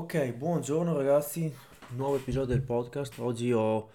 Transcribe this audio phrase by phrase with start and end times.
[0.00, 1.54] Ok, buongiorno ragazzi,
[1.88, 3.18] nuovo episodio del podcast.
[3.18, 3.90] Oggi ho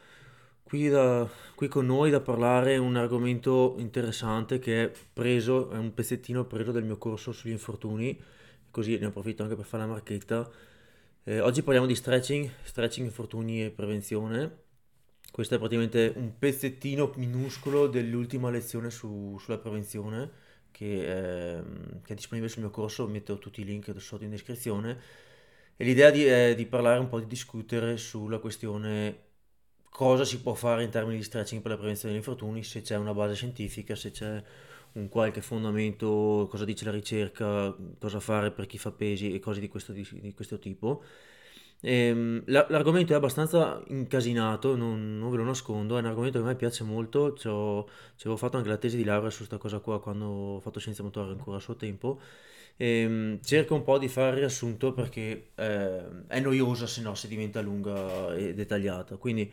[0.62, 5.96] qui, da- qui con noi da parlare un argomento interessante che è preso, è un
[5.96, 8.22] pezzettino preso del mio corso sugli infortuni,
[8.70, 10.48] così ne approfitto anche per fare la marchetta.
[11.24, 14.58] Eh, oggi parliamo di stretching, stretching, infortuni e prevenzione.
[15.32, 20.30] Questo è praticamente un pezzettino minuscolo dell'ultima lezione su- sulla prevenzione
[20.70, 21.64] che è,
[22.04, 25.24] che è disponibile sul mio corso, metto tutti i link sotto in descrizione.
[25.78, 29.24] E l'idea di- è di parlare un po', di discutere sulla questione
[29.90, 32.96] cosa si può fare in termini di stretching per la prevenzione degli infortuni, se c'è
[32.98, 34.44] una base scientifica, se c'è
[34.94, 39.60] un qualche fondamento, cosa dice la ricerca, cosa fare per chi fa pesi e cose
[39.60, 41.04] di questo, di di questo tipo.
[41.82, 46.44] Ehm, la- l'argomento è abbastanza incasinato, non, non ve lo nascondo, è un argomento che
[46.46, 49.80] a me piace molto, ci avevo fatto anche la tesi di laurea su questa cosa
[49.80, 52.20] qua quando ho fatto scienze motorie ancora a suo tempo.
[52.78, 57.28] Ehm, cerco un po' di fare il riassunto perché eh, è noiosa se no, se
[57.28, 59.16] diventa lunga e dettagliata.
[59.18, 59.52] Quindi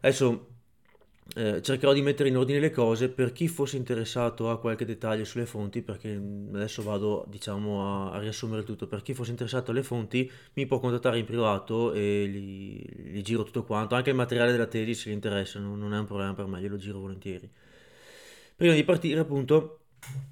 [0.00, 0.48] adesso
[1.36, 5.24] eh, cercherò di mettere in ordine le cose per chi fosse interessato a qualche dettaglio
[5.24, 6.20] sulle fonti, perché
[6.52, 8.86] adesso vado, diciamo, a, a riassumere tutto.
[8.86, 13.42] Per chi fosse interessato alle fonti, mi può contattare in privato e gli, gli giro
[13.44, 16.34] tutto quanto, anche il materiale della tesi se gli interessa, non, non è un problema
[16.34, 17.50] per me, glielo giro volentieri.
[18.56, 19.83] Prima di partire, appunto,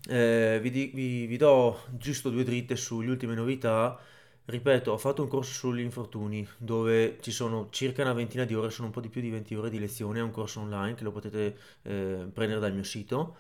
[0.09, 3.99] eh, vi, vi- vi do giusto due dritte sulle ultime novità.
[4.45, 8.71] Ripeto, ho fatto un corso sugli infortuni dove ci sono circa una ventina di ore,
[8.71, 11.05] sono un po' di più di 20 ore di lezione, è un corso online che
[11.05, 13.37] lo potete eh, prendere dal mio sito.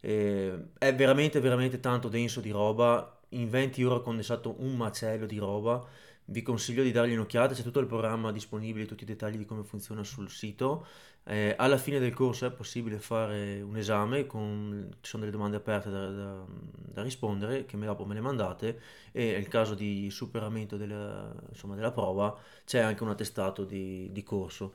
[0.00, 3.18] Eh, è veramente, veramente tanto denso di roba.
[3.30, 5.84] In 20 ore ho condensato un macello di roba.
[6.26, 9.64] Vi consiglio di dargli un'occhiata, c'è tutto il programma disponibile, tutti i dettagli di come
[9.64, 10.86] funziona sul sito.
[11.26, 15.56] Eh, alla fine del corso è possibile fare un esame, con, ci sono delle domande
[15.56, 16.44] aperte da, da-
[16.76, 21.74] da rispondere, che me dopo me le mandate, e nel caso di superamento della, insomma,
[21.76, 24.74] della prova c'è anche un attestato di, di corso.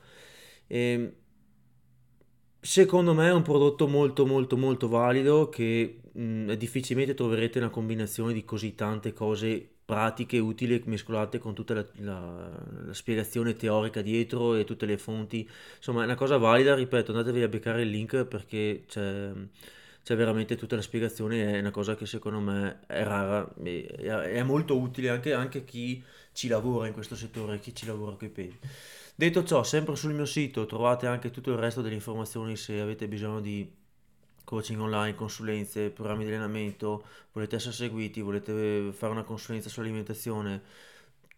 [0.67, 1.13] E,
[2.61, 8.33] secondo me è un prodotto molto molto molto valido che mh, difficilmente troverete una combinazione
[8.33, 12.51] di così tante cose pratiche, utili, mescolate con tutta la, la-
[12.85, 17.41] la spiegazione teorica dietro e tutte le fonti Insomma, è una cosa valida, ripeto, andatevi
[17.41, 19.31] a beccare il link perché c'è
[20.01, 23.85] c'è veramente tutta la spiegazione, è una cosa che secondo me è rara è,
[24.37, 28.29] è molto utile anche, anche chi ci lavora in questo settore, chi ci lavora coi
[28.29, 28.57] pesi.
[29.15, 33.07] Detto ciò, sempre sul mio sito trovate anche tutto il resto delle informazioni se avete
[33.07, 33.69] bisogno di
[34.49, 40.61] coaching online, consulenze, programmi di allenamento, volete essere seguiti, volete fare una consulenza sull'alimentazione,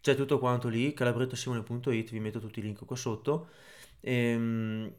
[0.00, 3.48] c'è tutto quanto lì, calabrettosimone.it, vi metto tutti i link qua sotto.
[4.00, 4.92] Ehm,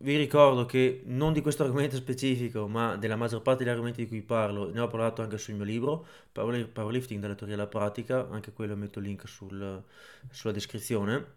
[0.00, 4.08] vi ricordo che non di questo argomento specifico, ma della maggior parte degli argomenti di
[4.08, 8.28] cui parlo, ne ho parlato anche sul mio libro, Power- Powerlifting dalla teoria alla pratica,
[8.30, 9.82] anche quello metto il link sul-
[10.30, 11.36] sulla descrizione.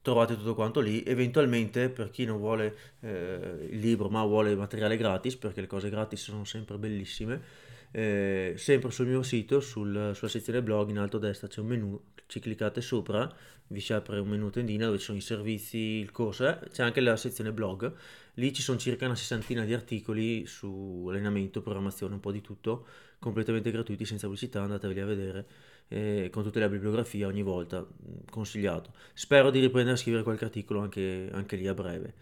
[0.00, 4.96] Trovate tutto quanto lì, eventualmente per chi non vuole eh, il libro ma vuole materiale
[4.96, 7.42] gratis, perché le cose gratis sono sempre bellissime,
[7.90, 11.66] eh, sempre sul mio sito, sul- sulla sezione blog in alto a destra c'è un
[11.66, 13.30] menu, ci cliccate sopra,
[13.68, 16.82] vi si apre un menu tendina dove ci sono i servizi, il corso, eh, c'è
[16.82, 17.92] anche la sezione blog,
[18.34, 22.86] lì ci sono circa una sessantina di articoli su allenamento, programmazione, un po' di tutto,
[23.18, 25.46] completamente gratuiti, senza pubblicità, andateveli a vedere,
[25.88, 28.92] eh, con tutte le bibliografie ogni volta, mm, consigliato.
[29.14, 32.14] Spero di riprendere a scrivere qualche articolo anche, anche lì a breve.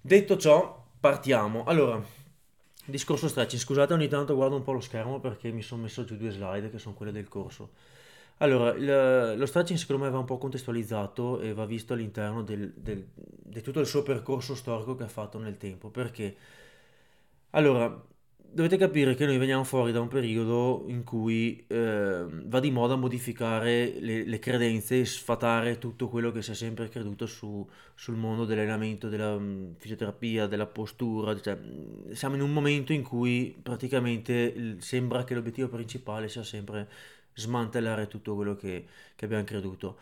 [0.00, 1.64] Detto ciò, partiamo.
[1.64, 2.02] Allora,
[2.84, 3.60] discorso stretching.
[3.60, 6.70] Scusate, ogni tanto guardo un po' lo schermo perché mi sono messo giù due slide
[6.70, 7.70] che sono quelle del corso.
[8.38, 13.62] Allora, il- lo stretching secondo me va un po' contestualizzato e va visto all'interno di
[13.62, 15.90] tutto il suo percorso storico che ha fatto nel tempo.
[15.90, 16.36] Perché?
[17.50, 18.02] Allora,
[18.50, 22.96] dovete capire che noi veniamo fuori da un periodo in cui eh, va di moda
[22.96, 28.16] modificare le, le credenze e sfatare tutto quello che si è sempre creduto su- sul
[28.16, 31.38] mondo dell'allenamento, della mm, fisioterapia, della postura.
[31.38, 36.88] Cioè, mm, siamo in un momento in cui praticamente sembra che l'obiettivo principale sia sempre
[37.34, 39.98] smantellare tutto quello che, che abbiamo creduto.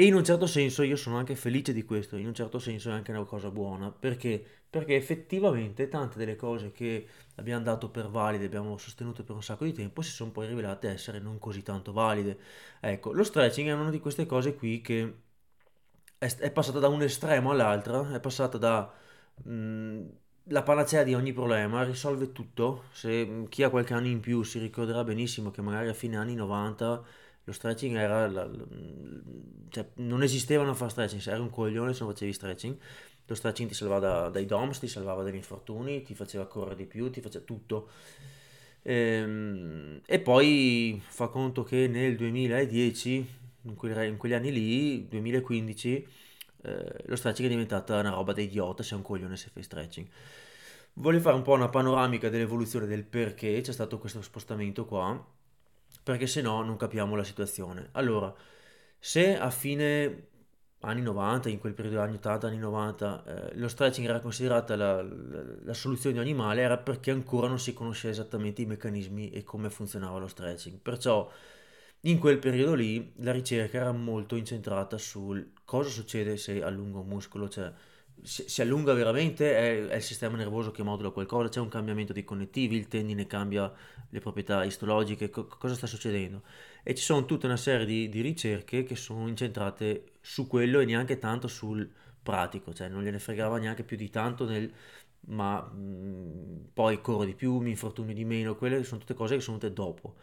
[0.00, 2.88] E in un certo senso io sono anche felice di questo, in un certo senso
[2.88, 4.42] è anche una cosa buona, perché?
[4.70, 9.64] Perché effettivamente tante delle cose che abbiamo dato per valide, abbiamo sostenuto per un sacco
[9.64, 12.38] di tempo, si sono poi rivelate essere non così tanto valide.
[12.80, 15.14] Ecco, lo stretching è una di queste cose qui che
[16.18, 18.92] è, è passata da un estremo all'altro, è passata da
[19.44, 20.02] mh,
[20.50, 22.84] la panacea di ogni problema, risolve tutto.
[22.92, 26.16] Se mh, chi ha qualche anno in più si ricorderà benissimo che magari a fine
[26.16, 27.02] anni 90
[27.48, 28.66] lo stretching era, la- la-
[29.70, 32.76] cioè non esisteva a fare stretching, se eri un coglione se non facevi stretching.
[33.26, 36.86] Lo stretching ti salvava da- dai DOMS, ti salvava dagli infortuni, ti faceva correre di
[36.86, 37.88] più, ti faceva tutto.
[38.82, 43.26] Ehm, E, poi fa conto che nel 2010
[43.62, 46.06] in, quei, in quegli anni lì, 2015,
[46.62, 50.06] eh, lo stretching è diventata una roba da idiota, sei un coglione se fai stretching.
[50.94, 55.24] Voglio fare un po' una panoramica dell'evoluzione del perché c'è stato questo spostamento qua,
[56.08, 57.90] perché se no non capiamo la situazione.
[57.92, 58.34] Allora,
[58.98, 60.28] se a fine
[60.80, 65.02] anni 90, in quel periodo anni 80, anni 90, eh, lo stretching era considerata la,
[65.02, 69.30] la, la, soluzione di ogni male, era perché ancora non si conosceva esattamente i meccanismi
[69.32, 70.78] e come funzionava lo stretching.
[70.78, 71.30] Perciò
[72.02, 77.08] in quel periodo lì la ricerca era molto incentrata sul cosa succede se allungo un
[77.08, 77.70] muscolo, cioè
[78.22, 82.24] si, allunga veramente, è, è, il sistema nervoso che modula qualcosa, c'è un cambiamento dei
[82.24, 83.72] connettivi, il tendine cambia
[84.10, 86.42] le proprietà istologiche, co- cosa sta succedendo?
[86.82, 90.84] E ci sono tutta una serie di, di, ricerche che sono incentrate su quello e
[90.84, 91.88] neanche tanto sul
[92.22, 94.72] pratico, cioè non gliene fregava neanche più di tanto nel
[95.28, 99.42] ma mh, poi corro di più, mi infortunio di meno, quelle sono tutte cose che
[99.42, 100.14] sono venute dopo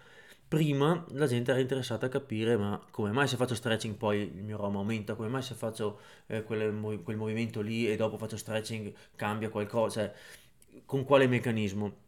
[0.48, 4.44] prima la gente era interessata a capire ma come mai se faccio stretching poi il
[4.44, 8.38] mio ROM aumenta, come mai se faccio eh, quel, quel, movimento lì e dopo faccio
[8.38, 10.14] stretching cambia qualcosa, cioè,
[10.86, 12.04] con quale meccanismo.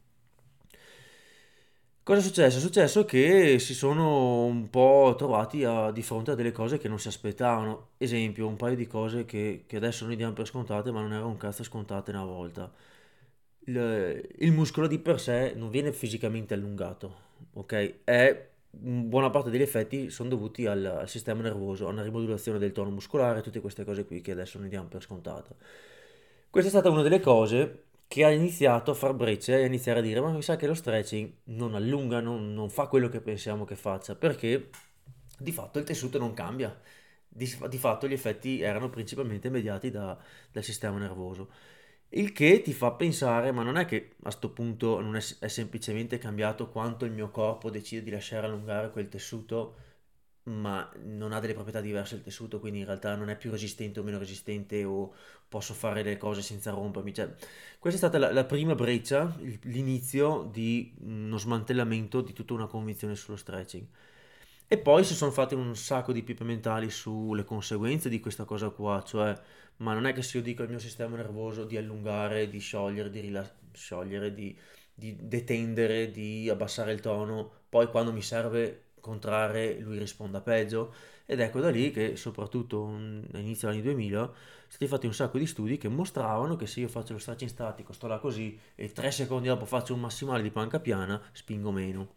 [2.03, 2.57] Cosa è successo?
[2.57, 6.87] È successo che si sono un po' trovati a, di fronte a delle cose che
[6.87, 7.89] non si aspettavano.
[7.97, 11.27] Esempio, un paio di cose che, che adesso noi diamo per scontate, ma non erano
[11.27, 12.71] un cazzo scontate una volta.
[13.67, 17.15] Il, il muscolo di per sé non viene fisicamente allungato,
[17.53, 18.03] ok?
[18.03, 22.71] È buona parte degli effetti sono dovuti al, al, sistema nervoso, a una rimodulazione del
[22.71, 25.55] tono muscolare, tutte queste cose qui che adesso noi diamo per scontate.
[26.49, 29.99] Questa è stata una delle cose che ha iniziato a far brecce e a iniziare
[29.99, 33.19] a dire ma mi sa che lo stretching non allunga, non, non fa quello che
[33.19, 34.69] pensiamo che faccia, perché
[35.37, 36.79] di fatto il tessuto non cambia,
[37.27, 40.17] di, di fatto gli effetti erano principalmente mediati da,
[40.51, 41.49] dal sistema nervoso.
[42.09, 45.47] Il che ti fa pensare, ma non è che a questo punto non è, è,
[45.47, 49.75] semplicemente cambiato quanto il mio corpo decide di lasciare allungare quel tessuto,
[50.43, 53.99] ma non ha delle proprietà diverse il tessuto, quindi in realtà non è più resistente
[53.99, 55.13] o meno resistente o
[55.49, 57.13] posso fare le cose senza rompermi.
[57.13, 57.33] Cioè,
[57.77, 63.15] questa è stata la, la prima breccia, l'inizio di uno smantellamento di tutta una convinzione
[63.15, 63.85] sullo stretching.
[64.69, 68.69] E poi si sono fatti un sacco di pipe mentali sulle conseguenze di questa cosa
[68.69, 69.33] qua, cioè,
[69.77, 73.09] ma non è che se io dico al mio sistema nervoso di allungare, di sciogliere,
[73.09, 74.57] di rilassare, sciogliere, di,
[74.93, 80.93] di detendere, di abbassare il tono, poi quando mi serve contrarre lui risponda peggio.
[81.25, 84.35] Ed ecco da lì che soprattutto all'inizio degli anni 2000 sono
[84.67, 87.93] stati fatti un sacco di studi che mostravano che se io faccio lo stretching statico,
[87.93, 92.15] sto là così e tre secondi dopo faccio un massimale di panca piana, spingo meno.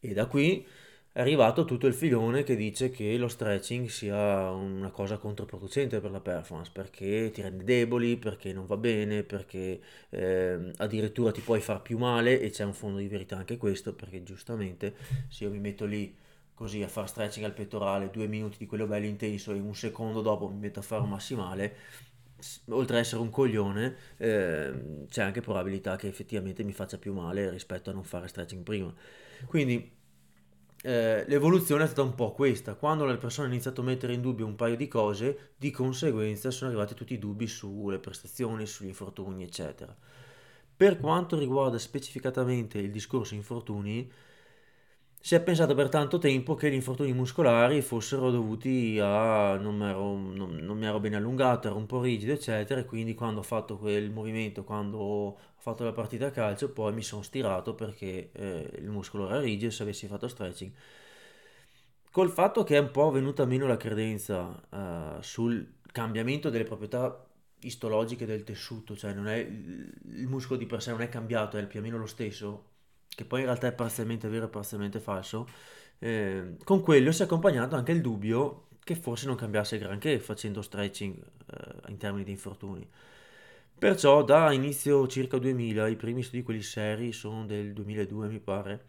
[0.00, 0.64] E da qui
[1.12, 6.10] è arrivato tutto il filone che dice che lo stretching sia una cosa controproducente per
[6.10, 11.60] la performance, perché ti rende deboli, perché non va bene, perché eh, addirittura ti puoi
[11.60, 14.94] far più male e c'è un fondo di verità anche questo, perché giustamente
[15.28, 16.14] se io mi metto lì
[16.54, 20.22] così a fare stretching al pettorale, due minuti di quello bello intenso e un secondo
[20.22, 21.76] dopo mi metto a fare un massimale,
[22.68, 27.50] oltre ad essere un coglione, eh, c'è anche probabilità che effettivamente mi faccia più male
[27.50, 28.94] rispetto a non fare stretching prima.
[29.46, 29.97] Quindi
[30.82, 32.74] eh, l'evoluzione è stata un po' questa.
[32.74, 36.50] Quando le persone hanno iniziato a mettere in dubbio un paio di cose, di conseguenza
[36.50, 39.94] sono arrivati tutti i dubbi sulle prestazioni, sugli infortuni, eccetera.
[40.76, 44.10] Per quanto riguarda specificatamente il discorso infortuni,
[45.20, 50.16] si è pensato per tanto tempo che gli infortuni muscolari fossero dovuti a non ero,
[50.16, 53.42] non, non mi ero bene allungato, ero un po' rigido, eccetera, e quindi quando ho
[53.42, 58.30] fatto quel movimento, quando ho fatto la partita a calcio, poi mi sono stirato perché
[58.32, 60.70] eh, il muscolo era rigido se avessi fatto stretching.
[62.12, 67.26] Col fatto che è un po' venuta meno la credenza uh, sul cambiamento delle proprietà
[67.60, 71.80] istologiche del tessuto, cioè è, il muscolo di per sé non è cambiato, è più
[71.80, 72.70] o meno lo stesso,
[73.08, 75.48] che poi in realtà è parzialmente vero e parzialmente falso,
[75.98, 80.62] eh, con quello si è accompagnato anche il dubbio che forse non cambiasse granché facendo
[80.62, 82.88] stretching eh, in termini di infortuni.
[83.78, 88.86] Perciò da inizio circa 2000, i primi studi quelli seri sono del 2002 mi pare,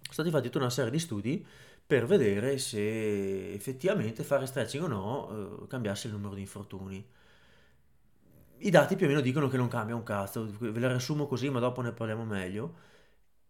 [0.00, 1.46] sono stati fatti tutta una serie di studi
[1.86, 7.06] per vedere se effettivamente fare stretching o no eh, cambiasse il numero di infortuni.
[8.58, 11.50] I dati più o meno dicono che non cambia un cazzo, ve la riassumo così
[11.50, 12.74] ma dopo ne parliamo meglio.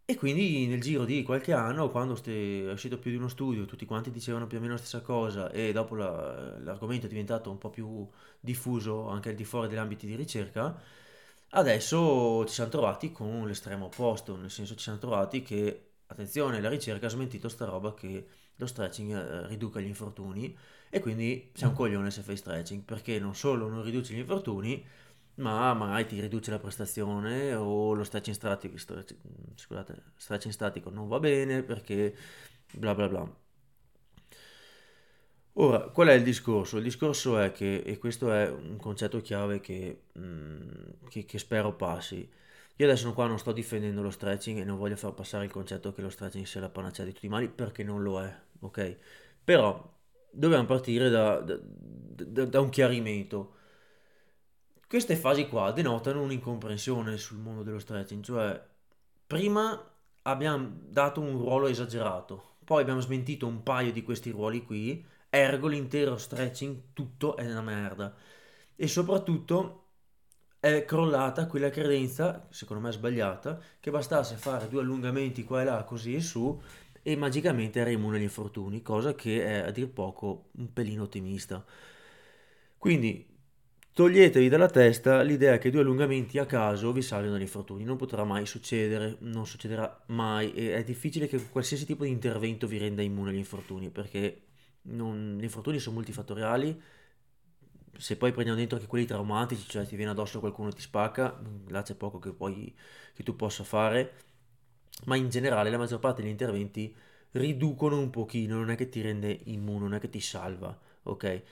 [0.08, 3.84] E quindi nel giro di qualche anno, quando è uscito più di uno studio, tutti
[3.86, 7.58] quanti dicevano più o meno la stessa cosa e dopo la- l'argomento è diventato un
[7.58, 8.08] po' più
[8.38, 10.80] diffuso anche al di fuori degli ambiti di ricerca,
[11.50, 16.68] adesso ci siamo trovati con l'estremo opposto, nel senso ci siamo trovati che, attenzione, la
[16.68, 20.56] ricerca ha smentito sta roba che lo stretching eh, riduca gli infortuni
[20.88, 24.84] e quindi sei un coglione se fai stretching, perché non solo non riduci gli infortuni,
[25.36, 28.76] ma magari ti riduce la prestazione o lo stretching statico,
[29.54, 32.14] scusate, stretching statico non va bene perché
[32.72, 33.36] bla bla bla.
[35.58, 36.76] Ora, qual è il discorso?
[36.76, 40.68] Il discorso è che, e questo è un concetto chiave che, mm,
[41.08, 42.28] che, che spero passi,
[42.76, 45.92] io adesso qua non sto difendendo lo stretching e non voglio far passare il concetto
[45.94, 48.96] che lo stretching sia la panacea di tutti i mali perché non lo è, ok?
[49.44, 49.94] Però
[50.30, 53.54] dobbiamo partire da, da, da, da un chiarimento.
[54.88, 58.64] Queste fasi qua denotano un'incomprensione sul mondo dello stretching, cioè
[59.26, 65.04] prima abbiamo dato un ruolo esagerato, poi abbiamo smentito un paio di questi ruoli qui,
[65.28, 68.14] ergo l'intero stretching tutto è una merda.
[68.76, 69.88] E soprattutto
[70.60, 75.82] è crollata quella credenza, secondo me sbagliata, che bastasse fare due allungamenti qua e là,
[75.82, 76.60] così e su,
[77.02, 81.64] e magicamente era immune agli infortuni, cosa che è a dir poco un pelino ottimista.
[82.78, 83.34] Quindi
[83.96, 88.24] toglietevi dalla testa l'idea che due allungamenti a caso vi salvino gli infortuni, non potrà
[88.24, 90.52] mai succedere, non succederà mai.
[90.52, 94.42] E è difficile che qualsiasi tipo di intervento vi renda immune agli infortuni perché
[94.82, 96.78] non, gli infortuni sono multifattoriali.
[97.96, 101.40] Se poi prendiamo dentro anche quelli traumatici, cioè ti viene addosso qualcuno e ti spacca,
[101.68, 102.76] là c'è poco che, poi,
[103.14, 104.12] che tu possa fare,
[105.06, 106.94] ma in generale la maggior parte degli interventi
[107.30, 111.42] riducono un pochino, non è che ti rende immune, non è che ti salva, ok?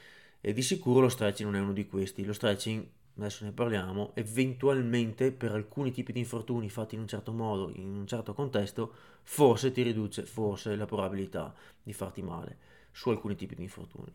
[0.47, 2.87] E di sicuro lo stretching non è uno di questi, lo stretching,
[3.17, 7.97] adesso ne parliamo, eventualmente per alcuni tipi di infortuni fatti in un certo modo, in
[7.97, 12.59] un certo contesto, forse ti riduce, forse la probabilità di farti male
[12.93, 14.15] su alcuni tipi di infortuni.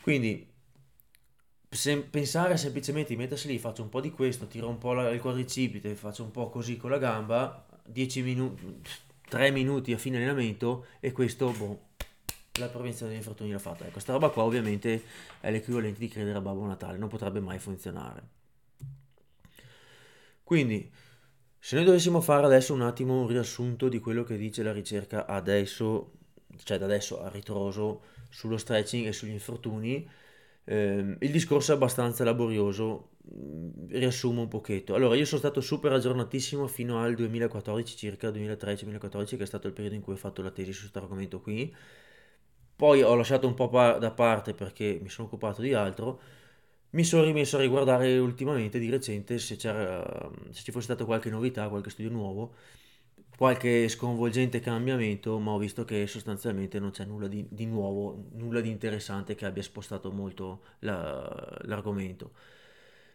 [0.00, 0.50] Quindi
[2.10, 5.94] pensare semplicemente di mettersi lì, faccio un po' di questo, tiro un po' il quadricipite,
[5.94, 8.80] faccio un po' così con la gamba, 10 minuti,
[9.28, 11.89] 3 minuti a fine allenamento e questo, boh,
[12.60, 13.84] la prevenzione degli infortuni l'ha fatta.
[13.86, 15.02] Questa roba qua ovviamente
[15.40, 18.38] è l'equivalente di credere a Babbo Natale, non potrebbe mai funzionare.
[20.42, 20.90] Quindi,
[21.58, 25.26] se noi dovessimo fare adesso un attimo un riassunto di quello che dice la ricerca
[25.26, 26.12] adesso,
[26.64, 30.08] cioè da adesso a ritroso, sullo stretching e sugli infortuni,
[30.64, 34.94] eh, il discorso è abbastanza laborioso, mm, riassumo un pochetto.
[34.94, 39.72] Allora, io sono stato super aggiornatissimo fino al 2014, circa 2013-2014, che è stato il
[39.72, 41.74] periodo in cui ho fatto la tesi su questo argomento qui.
[42.80, 46.20] Poi ho lasciato un po' da parte perché mi sono occupato di altro.
[46.90, 51.68] Mi sono rimesso a riguardare ultimamente, di recente, se, se ci fosse stata qualche novità,
[51.68, 52.54] qualche studio nuovo
[53.36, 58.60] qualche sconvolgente cambiamento, ma ho visto che sostanzialmente non c'è nulla di, di nuovo, nulla
[58.60, 62.32] di interessante che abbia spostato molto la, l'argomento.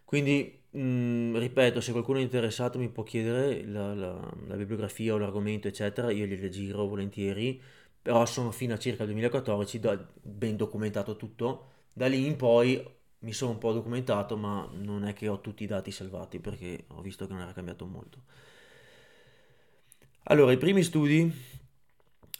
[0.05, 5.17] Quindi, mh, ripeto, se qualcuno è interessato mi può chiedere la, la, la bibliografia o
[5.17, 7.61] l'argomento, eccetera, io gliele giro volentieri,
[8.05, 11.71] però sono fino a circa il 2014 da, ben documentato tutto.
[11.91, 12.87] Da lì in poi
[13.21, 16.85] mi sono un po' documentato, ma non è che ho tutti i dati salvati perché
[16.89, 18.19] ho visto che non era cambiato molto.
[20.25, 21.33] Allora, i primi studi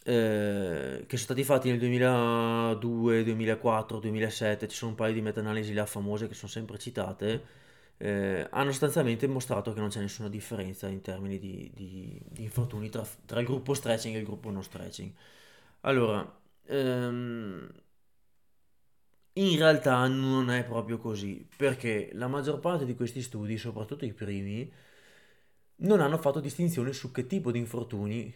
[0.04, 5.72] eh, che sono stati fatti nel 2002, 2004, 2007, ci sono un paio di meta-analisi
[5.72, 7.44] là famose che sono sempre citate,
[7.96, 12.88] eh, hanno sostanzialmente mostrato che non c'è nessuna differenza in termini di, di, di infortuni
[12.88, 15.10] tra, tra, il gruppo stretching e il gruppo non stretching.
[15.86, 16.20] Allora,
[16.66, 17.68] ehm,
[19.34, 24.12] in realtà non è proprio così, perché la maggior parte di questi studi, soprattutto i
[24.12, 24.68] primi,
[25.78, 28.32] non hanno fatto distinzione su che tipo di infortuni,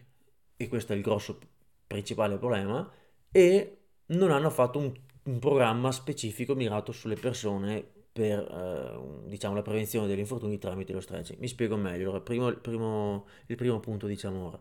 [0.57, 1.39] e questo è il grosso
[1.87, 2.91] principale problema,
[3.31, 4.93] e non hanno fatto un,
[5.25, 11.01] un programma specifico mirato sulle persone per eh, diciamo, la prevenzione degli infortuni tramite lo
[11.01, 11.39] stretching.
[11.39, 12.05] Mi spiego meglio.
[12.05, 14.61] Allora, primo, primo, il primo punto, diciamo ora.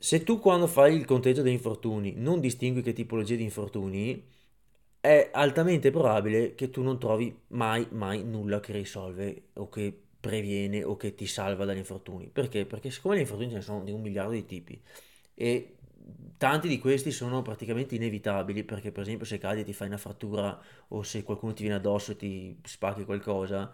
[0.00, 4.24] Se tu quando fai il conteggio degli infortuni non distingui che tipologia di infortuni,
[5.00, 10.84] è altamente probabile che tu non trovi mai, mai nulla che risolve o che previene
[10.84, 12.28] o che ti salva dagli infortuni.
[12.28, 12.64] Perché?
[12.64, 14.80] Perché siccome gli infortuni ce ne sono di un miliardo di tipi
[15.34, 15.76] e
[16.36, 19.98] tanti di questi sono praticamente inevitabili perché per esempio se cadi e ti fai una
[19.98, 23.70] frattura o se qualcuno ti viene addosso e ti spacchi qualcosa,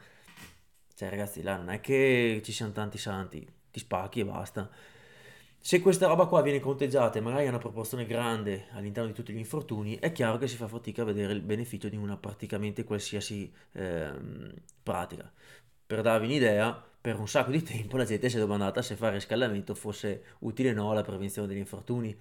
[0.94, 4.70] cioè ragazzi là non è che ci siano tanti santi, ti spacchi e basta.
[5.66, 9.32] Se questa roba qua viene conteggiata e magari ha una proporzione grande all'interno di tutti
[9.32, 12.84] gli infortuni, è chiaro che si fa fatica a vedere il beneficio di una praticamente
[12.84, 14.52] qualsiasi ehm,
[14.82, 15.32] pratica
[15.86, 19.14] per darvi un'idea, per un sacco di tempo la gente si è domandata se fare
[19.14, 22.14] riscaldamento fosse utile o no alla prevenzione degli infortuni.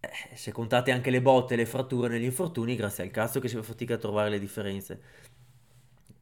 [0.00, 3.48] Eh, se contate anche le botte e le fratture negli infortuni, grazie al cazzo che
[3.48, 5.00] si fa fatica a trovare le differenze.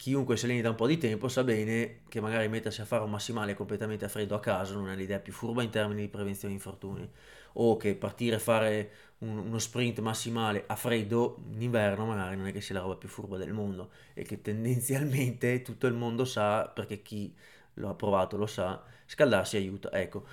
[0.03, 3.05] Chiunque se alleni da un po' di tempo sa bene che magari mettersi a fare
[3.05, 6.09] un massimale completamente a freddo a caso non è l'idea più furba in termini di
[6.09, 7.09] prevenzione di infortuni
[7.55, 12.49] o che partire a fare un, uno sprint massimale a freddo in inverno magari non
[12.49, 16.25] è che sia la roba più furba del mondo e che tendenzialmente tutto il mondo
[16.25, 17.33] sa, perché chi
[17.75, 19.93] lo ha provato lo sa, scaldarsi aiuta.
[19.93, 20.25] Ecco,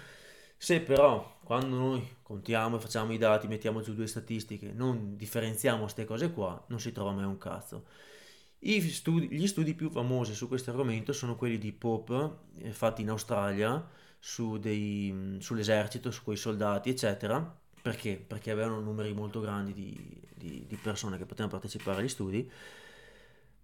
[0.58, 5.82] Se però quando noi contiamo e facciamo i dati, mettiamo giù due statistiche, non differenziamo
[5.82, 7.86] queste cose qua, non si trova mai un cazzo.
[8.62, 13.10] Studi, gli studi più famosi su questo argomento sono quelli di Pope, eh, fatti in
[13.10, 13.86] Australia,
[14.20, 17.58] su dei, sull'esercito, su quei soldati, eccetera.
[17.82, 18.18] Perché?
[18.26, 22.52] Perché avevano numeri molto grandi di, di, di persone che potevano partecipare agli studi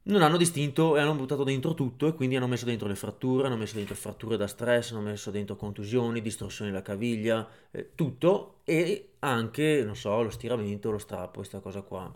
[0.07, 3.47] non hanno distinto e hanno buttato dentro tutto e quindi hanno messo dentro le fratture,
[3.47, 8.59] hanno messo dentro fratture da stress, hanno messo dentro contusioni, distorsioni della caviglia, eh, tutto
[8.63, 12.13] e anche, non so, lo stiramento, lo strappo, questa cosa qua.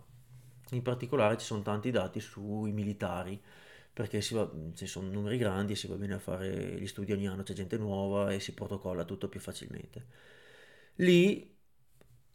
[0.71, 3.41] In particolare ci sono tanti dati sui militari,
[3.91, 7.27] perché va, ci sono numeri grandi e si va bene a fare gli studi ogni
[7.27, 10.05] anno, c'è gente nuova e si protocolla tutto più facilmente.
[10.95, 11.57] Lì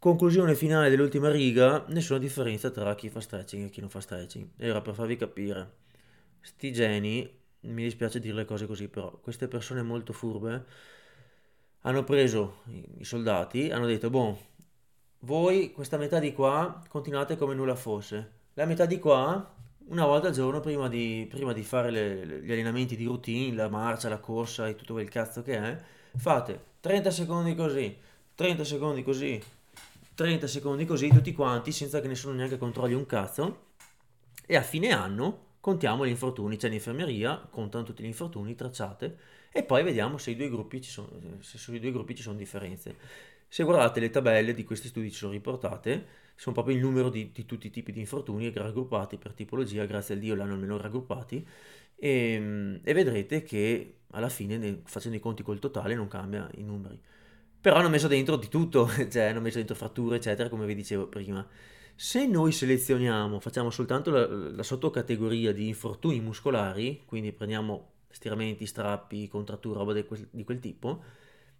[0.05, 4.49] Conclusione finale dell'ultima riga, nessuna differenza tra chi fa stretching e chi non fa stretching.
[4.55, 5.77] Era per farvi capire.
[6.41, 10.63] Sti geni, mi dispiace dire le cose così, però queste persone molto furbe
[11.81, 12.61] hanno preso
[12.97, 14.37] i soldati, hanno detto, boh,
[15.25, 18.31] voi questa metà di qua continuate come nulla fosse.
[18.53, 19.53] La metà di qua,
[19.87, 23.67] una volta al giorno, prima di, prima di fare le, gli allenamenti di routine, la
[23.67, 25.81] marcia, la corsa e tutto quel cazzo che è,
[26.15, 27.97] fate 30 secondi così,
[28.35, 29.41] 30 secondi così,
[30.13, 33.63] 30 secondi così tutti quanti senza che nessuno neanche controlli un cazzo
[34.45, 39.17] e a fine anno contiamo gli infortuni, c'è l'infermeria, contano tutti gli infortuni, tracciate
[39.51, 40.37] e poi vediamo se,
[40.81, 43.33] sono, se sui due gruppi ci sono differenze.
[43.55, 47.31] Se guardate le tabelle di questi studi ci sono riportate, sono proprio il numero di,
[47.31, 51.47] di tutti i tipi di infortuni raggruppati per tipologia, grazie al Dio l'hanno almeno raggruppati
[51.95, 56.99] e, e vedrete che alla fine facendo i conti col totale non cambia i numeri
[57.61, 61.07] però hanno messo dentro di tutto, cioè hanno messo dentro fratture, eccetera, come vi dicevo
[61.07, 61.47] prima.
[61.95, 69.29] Se noi selezioniamo, facciamo soltanto la, la sottocategoria di infortuni muscolari, quindi prendiamo stiramenti, strappi,
[69.29, 71.03] contratture, roba di quel, di quel tipo,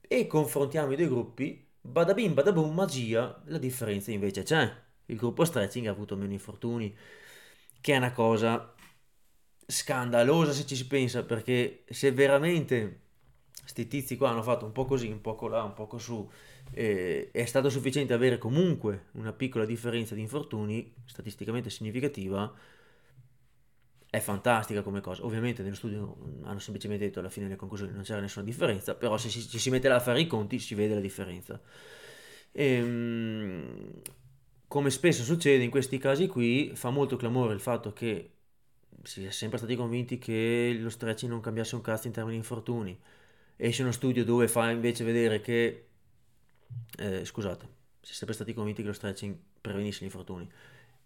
[0.01, 4.83] e confrontiamo i due gruppi, bada bim, bada boom, magia, la differenza invece c'è.
[5.07, 6.95] Il gruppo stretching ha avuto meno infortuni,
[7.79, 8.73] che è una cosa
[9.67, 13.01] scandalosa se ci si pensa, perché se veramente
[13.61, 16.29] questi tizi qua hanno fatto un po' così, un po' là, un po' su,
[16.71, 22.51] eh, è stato sufficiente avere comunque una piccola differenza di infortuni, statisticamente significativa,
[24.15, 25.25] è fantastica come cosa.
[25.25, 29.17] Ovviamente nello studio hanno semplicemente detto alla fine delle conclusioni non c'era nessuna differenza, però
[29.17, 31.59] se ci si mette a fare i conti si vede la differenza.
[32.51, 34.01] E, ehm,
[34.67, 38.31] come spesso succede in questi casi qui, fa molto clamore il fatto che
[39.03, 42.41] si è sempre stati convinti che lo stretching non cambiasse un cazzo in termini di
[42.41, 42.99] infortuni
[43.57, 45.87] esce uno studio dove fa invece vedere che,
[46.97, 47.67] eh, scusate,
[48.01, 50.49] si è sempre stati convinti che lo stretching prevenisse gli infortuni,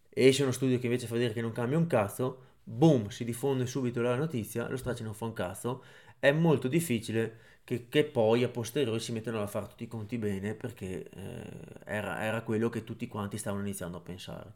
[0.10, 3.66] esce uno studio che invece fa vedere che non cambia un cazzo, boom, si diffonde
[3.66, 5.84] subito la notizia, lo stretching non fa un cazzo,
[6.20, 10.18] è molto difficile che, che poi a posteriori si mettano a fare tutti i conti
[10.18, 11.50] bene perché eh,
[11.86, 14.54] era, era quello che tutti quanti stavano iniziando a pensare.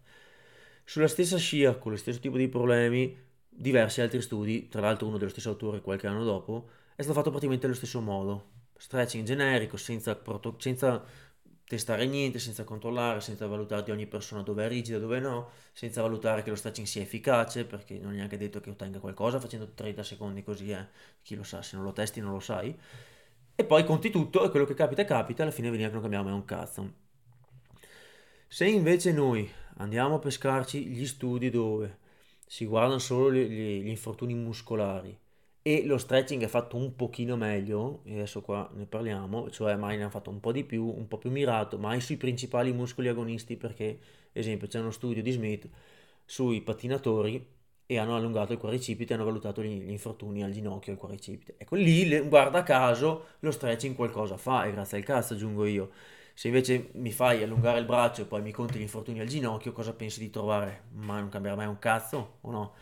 [0.85, 3.17] Sulla stessa scia, con lo stesso tipo di problemi,
[3.49, 7.29] diversi altri studi, tra l'altro uno dello stesso autore qualche anno dopo, è stato fatto
[7.29, 8.51] praticamente allo stesso modo.
[8.75, 11.03] Stretching generico, senza, proto- senza
[11.65, 16.01] testare niente, senza controllare, senza valutare di ogni persona dove è rigida, dove no, senza
[16.01, 19.71] valutare che lo stretching sia efficace, perché non è neanche detto che ottenga qualcosa facendo
[19.73, 20.87] 30 secondi così, eh.
[21.21, 22.77] chi lo sa, se non lo testi non lo sai.
[23.55, 26.25] E poi conti tutto e quello che capita capita, alla fine veniva che non cambiamo
[26.25, 26.93] mai un cazzo.
[28.47, 31.99] Se invece noi andiamo a pescarci gli studi dove
[32.45, 35.17] si guardano solo gli, gli infortuni muscolari,
[35.63, 39.97] e lo stretching è fatto un pochino meglio, e adesso qua ne parliamo, cioè mai
[39.97, 43.07] ne ha fatto un po' di più, un po' più mirato, mai sui principali muscoli
[43.07, 43.97] agonisti perché,
[44.33, 45.69] esempio, c'è uno studio di Smith
[46.25, 47.45] sui pattinatori
[47.85, 51.55] e hanno allungato il quadricipite e hanno valutato gli, infortuni al ginocchio e al quadricipite.
[51.57, 55.91] Ecco, lì, guarda caso, lo stretching qualcosa fa, e grazie al cazzo aggiungo io.
[56.33, 59.71] Se invece mi fai allungare il braccio e poi mi conti gli infortuni al ginocchio,
[59.71, 60.83] cosa pensi di trovare?
[60.93, 62.73] Ma non cambierà mai un cazzo, o no?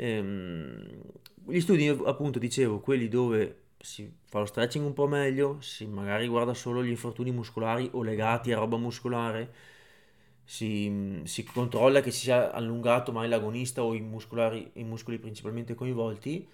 [0.00, 1.02] Ehm,
[1.46, 6.26] gli studi, appunto, dicevo, quelli dove si fa lo stretching un po' meglio, si magari
[6.28, 9.52] guarda solo gli infortuni muscolari o legati a roba muscolare,
[10.44, 13.98] si, si controlla che si sia allungato mai l'agonista o i,
[14.74, 16.48] i muscoli principalmente coinvolti,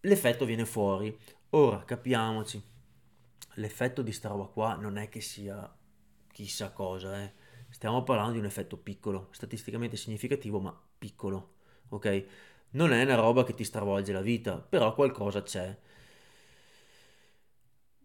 [0.00, 1.16] l'effetto viene fuori.
[1.50, 2.62] Ora, capiamoci,
[3.54, 5.72] l'effetto di sta roba qua non è che sia
[6.32, 7.32] chissà cosa, eh.
[7.70, 11.54] Stiamo parlando di un effetto piccolo, statisticamente significativo, ma piccolo,
[11.88, 12.24] ok?
[12.74, 15.76] Non è una roba che ti stravolge la vita, però qualcosa c'è.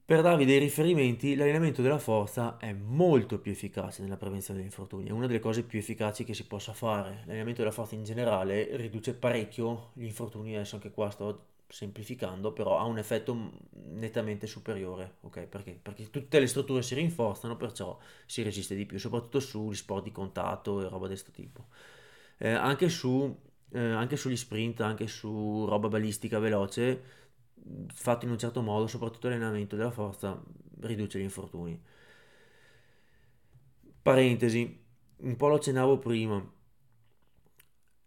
[0.06, 5.08] Per darvi dei riferimenti, l'allenamento della forza è molto più efficace nella prevenzione degli infortuni,
[5.08, 7.22] è una delle cose più efficaci che si possa fare.
[7.26, 12.80] L'allenamento della forza in generale riduce parecchio gli infortuni, adesso anche qua sto semplificando, però
[12.80, 13.52] ha un effetto
[13.92, 15.42] nettamente superiore, ok?
[15.46, 15.80] Perché?
[15.80, 20.12] Perché tutte le strutture si rinforzano, perciò si resiste di più, soprattutto sugli sport di
[20.12, 21.68] contatto e roba di questo tipo.
[22.40, 23.38] Eh, anche, su,
[23.72, 27.02] eh, anche sugli sprint, anche su roba balistica veloce,
[27.94, 30.42] fatto in un certo modo, soprattutto l'allenamento della forza,
[30.82, 31.80] riduce gli infortuni.
[34.02, 34.84] Parentesi,
[35.18, 36.52] un po' lo accennavo prima.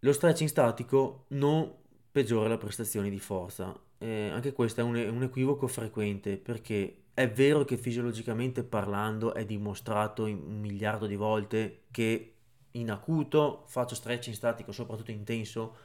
[0.00, 1.72] Lo stretching statico non
[2.10, 3.78] peggiora le prestazioni di forza.
[3.98, 9.44] Eh, anche questo è un, un equivoco frequente perché è vero che fisiologicamente parlando è
[9.44, 12.31] dimostrato un miliardo di volte che
[12.72, 15.76] in acuto faccio stretching statico, soprattutto intenso,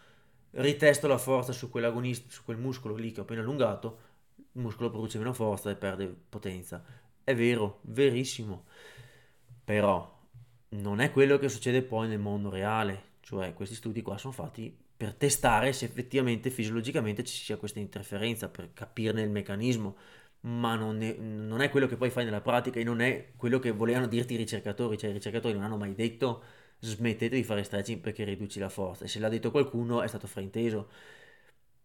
[0.52, 4.00] ritesto la forza su su quel muscolo lì che ho appena allungato,
[4.36, 6.84] il muscolo produce meno forza e perde potenza.
[7.24, 8.66] È vero, verissimo.
[9.64, 10.18] Però
[10.70, 14.76] non è quello che succede poi nel mondo reale, cioè questi studi qua sono fatti
[14.98, 19.96] per testare se effettivamente fisiologicamente ci sia questa interferenza, per capirne il meccanismo,
[20.42, 23.60] ma non è, non è, quello che poi fai nella pratica e non è quello
[23.60, 26.44] che volevano dirti i ricercatori, cioè i ricercatori non hanno mai detto
[26.80, 30.28] smettete di fare stretching perché riduci la forza e se l'ha detto qualcuno è stato
[30.28, 30.90] frainteso.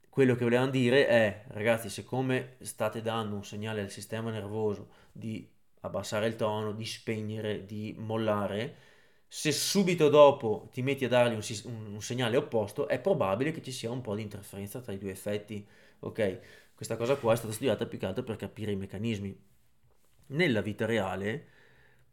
[0.09, 5.49] Quello che volevano dire è ragazzi siccome state dando un segnale al sistema nervoso di
[5.81, 8.77] abbassare il tono, di spegnere, di mollare,
[9.27, 13.73] se subito dopo ti metti a dargli un, un, segnale opposto, è probabile che ci
[13.73, 15.67] sia un po' di interferenza tra i due effetti.
[16.01, 16.41] Ok,
[16.75, 19.35] questa cosa qua è stata studiata più che altro per capire i meccanismi.
[20.27, 21.47] Nella vita reale,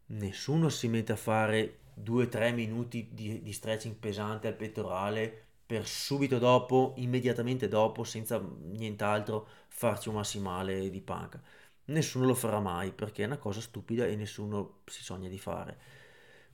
[0.06, 6.38] nessuno si mette a fare 2-3 minuti di, di stretching pesante al pettorale per subito
[6.38, 11.40] dopo, immediatamente dopo, senza nient'altro, farci un massimale di panca.
[11.86, 15.78] Nessuno lo farà mai perché è una cosa stupida e nessuno si sogna di fare.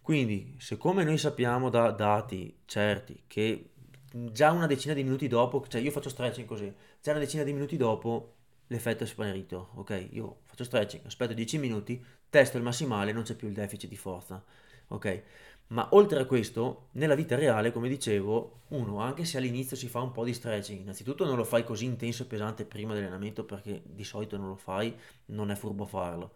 [0.03, 3.71] Quindi, siccome noi sappiamo da dati certi che
[4.11, 7.53] già una decina di minuti dopo, cioè io faccio stretching così, già una decina di
[7.53, 8.35] minuti dopo
[8.69, 10.09] l'effetto è sparito, ok?
[10.13, 13.97] Io faccio stretching, aspetto 10 minuti, testo il massimale, non c'è più il deficit di
[13.97, 14.43] forza,
[14.89, 15.23] ok?
[15.69, 20.01] Ma oltre a questo, nella vita reale, come dicevo, uno, anche se all'inizio si fa
[20.01, 23.83] un po' di stretching, innanzitutto non lo fai così intenso e pesante prima dell'allenamento perché
[23.85, 24.95] di solito non lo fai,
[25.27, 26.35] non è furbo farlo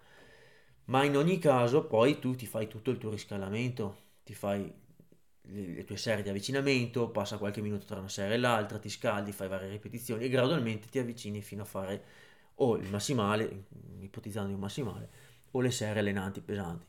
[0.87, 4.73] ma in ogni caso poi tu ti fai tutto il tuo riscaldamento, ti fai
[5.43, 9.33] le, tue serie di avvicinamento, passa qualche minuto tra una serie e l'altra, ti scaldi,
[9.33, 12.05] fai varie ripetizioni e gradualmente ti avvicini fino a fare
[12.57, 13.67] o il massimale,
[14.01, 15.09] ipotizzando un massimale,
[15.53, 16.87] o le serie allenanti pesanti.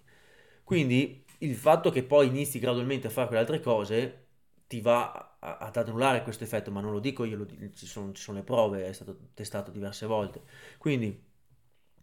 [0.63, 4.25] Quindi il fatto che poi inizi gradualmente a fare quelle altre cose
[4.67, 8.21] ti va ad annullare questo effetto, ma non lo dico io, lo, ci, sono, ci
[8.21, 10.43] sono le prove, è stato testato diverse volte.
[10.77, 11.21] Quindi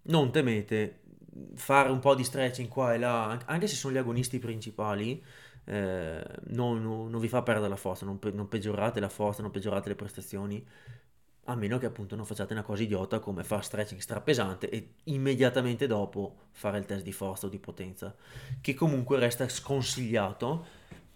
[0.03, 1.03] non temete
[1.55, 5.22] fare un po' di stretching qua e là, anche se sono gli agonisti principali,
[5.64, 9.51] eh, non, non, vi fa perdere la forza, non, pe- non, peggiorate la forza, non
[9.51, 10.66] peggiorate le prestazioni,
[11.49, 15.87] a meno che appunto non facciate una cosa idiota come fare stretching strapesante e immediatamente
[15.87, 18.15] dopo fare il test di forza o di potenza,
[18.61, 20.67] che comunque resta sconsigliato,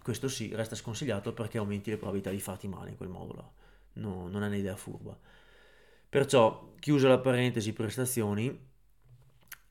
[0.01, 3.51] questo sì, resta sconsigliato perché aumenti le probabilità di farti male in quel modo là,
[4.01, 5.15] no, non è un'idea furba.
[6.09, 8.71] Perciò, chiusa la parentesi prestazioni,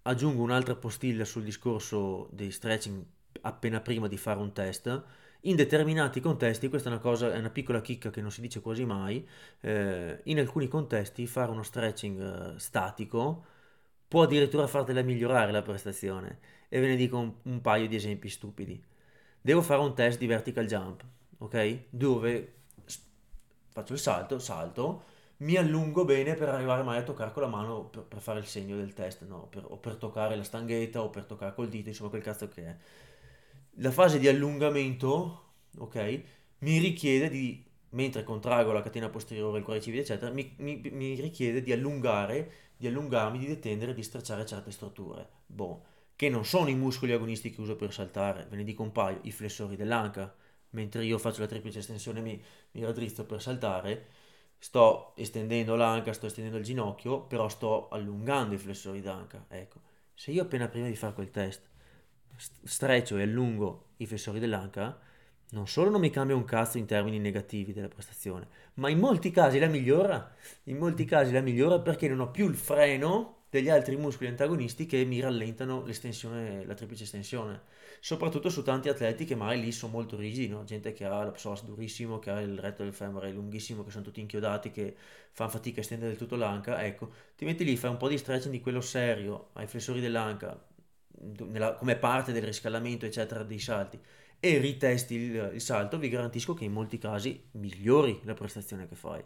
[0.03, 3.05] aggiungo un'altra postilla sul discorso dei stretching
[3.43, 5.03] appena prima di fare un test.
[5.45, 8.61] In determinati contesti, questa è una cosa, è una piccola chicca che non si dice
[8.61, 9.27] quasi mai,
[9.61, 13.45] eh, in alcuni contesti fare uno stretching eh, statico
[14.07, 16.39] può addirittura fartela migliorare la prestazione.
[16.69, 18.81] E ve ne dico un, un paio di esempi stupidi.
[19.41, 21.05] Devo fare un test di vertical jump,
[21.39, 21.85] ok?
[21.91, 22.53] Dove
[23.71, 25.03] faccio il salto, salto,
[25.39, 28.47] mi allungo bene per arrivare mai a toccare con la mano per, per fare il
[28.47, 29.49] segno del test, no?
[29.51, 32.65] Per, o per toccare la stanghetta o per toccare col dito, insomma quel cazzo che
[32.65, 32.77] è.
[33.77, 36.23] La fase di allungamento, ok,
[36.59, 41.63] mi richiede di, mentre contrago la catena posteriore, il quadricipite, eccetera, mi, mi, mi richiede
[41.63, 45.29] di allungare, di allungarmi, di detendere, di stracciare certe strutture.
[45.47, 45.85] Boh,
[46.17, 49.21] che non sono i muscoli agonisti che uso per saltare, ve ne dico un paio,
[49.23, 50.35] i flessori dell'anca,
[50.71, 54.07] mentre io faccio la triplice estensione mi, mi raddrizzo per saltare,
[54.59, 59.47] sto estendendo l'anca, sto estendendo il ginocchio, però sto allungando i flessori d'anca.
[59.49, 59.81] Ecco,
[60.15, 61.71] se io appena prima di fare quel test
[62.37, 64.99] streccio e allungo i flessori dell'anca,
[65.51, 69.31] non solo non mi cambia un cazzo in termini negativi della prestazione, ma in molti
[69.31, 70.35] casi la migliora.
[70.65, 74.87] In molti casi la migliora perché non ho più il freno degli altri muscoli antagonisti
[74.87, 77.61] che mi rallentano l'estensione, la triplice estensione,
[78.01, 80.65] soprattutto su tanti atleti che magari lì sono molto rigidi, no?
[80.65, 84.05] gente che ha la psoas durissimo, che ha il retto del femore lunghissimo, che sono
[84.05, 84.97] tutti inchiodati, che
[85.33, 88.17] fanno fatica a estendere del tutto l'anca, ecco, ti metti lì, fai un po' di
[88.17, 90.59] stretching di quello serio, ai flessori dell'anca,
[91.49, 93.99] nella, come parte del riscaldamento, eccetera, dei salti,
[94.45, 98.97] e ritesti il, il, salto, vi garantisco che in molti casi migliori la prestazione che
[98.97, 99.23] fai.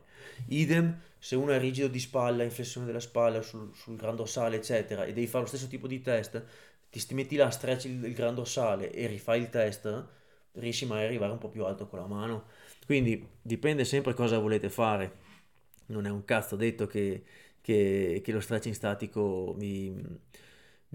[0.48, 4.56] Idem, se uno è rigido di spalla, in flessione della spalla, sul, sul gran dorsale,
[4.56, 6.44] eccetera, e devi fare lo stesso tipo di test,
[6.90, 10.06] ti metti là, stretch il, il gran dorsale e rifai il test,
[10.52, 12.44] riesci mai ad arrivare un po' più alto con la mano.
[12.84, 15.24] Quindi dipende sempre cosa volete fare.
[15.86, 17.24] Non è un cazzo detto che,
[17.60, 19.94] che, che lo stretching statico vi,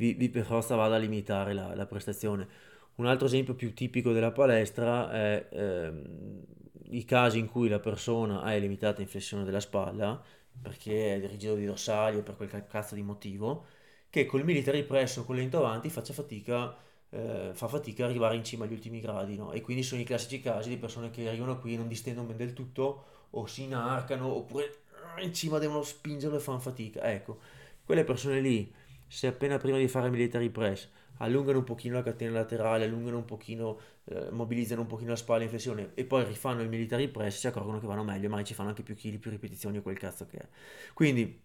[0.01, 2.47] vi, vi, per forza vada a limitare la, la, prestazione.
[2.95, 6.43] Un altro esempio più tipico della palestra è ehm,
[6.89, 10.19] i casi in cui la persona è limitata in flessione della spalla
[10.59, 13.65] perché è rigido di dorsali o per quel cazzo di motivo,
[14.09, 16.75] che col military press o con lento avanti faccia fatica
[17.09, 19.51] eh, fa fatica ad arrivare in cima agli ultimi gradi, no?
[19.51, 22.37] E quindi sono i classici casi di persone che arrivano qui e non distendono ben
[22.37, 24.83] del tutto, o si inarcano, oppure
[25.19, 27.01] in cima devono spingerlo e fanno fatica.
[27.11, 27.39] Ecco,
[27.85, 28.71] quelle persone lì,
[29.11, 33.25] se appena prima di fare military press allungano un pochino la catena laterale, allungano un
[33.25, 37.37] pochino, eh, mobilizzano un pochino la spalla in flessione e poi rifanno il military press,
[37.37, 39.97] si accorgono che vanno meglio, magari ci fanno anche più chili, più ripetizioni o quel
[39.97, 40.47] cazzo che è.
[40.93, 41.41] Quindi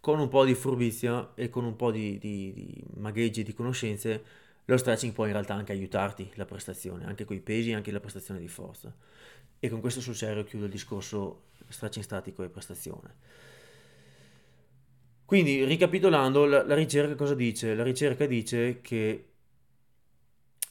[0.00, 3.52] con un po' di furbizia e con un po' di, di, di magheggi e di
[3.52, 4.24] conoscenze
[4.64, 8.00] lo stretching può in realtà anche aiutarti la prestazione, anche con i pesi, anche la
[8.00, 8.92] prestazione di forza.
[9.60, 13.14] E con questo sul serio chiudo il discorso stretching statico e prestazione.
[15.26, 17.74] Quindi, ricapitolando, la, la ricerca cosa dice?
[17.74, 19.26] La ricerca dice che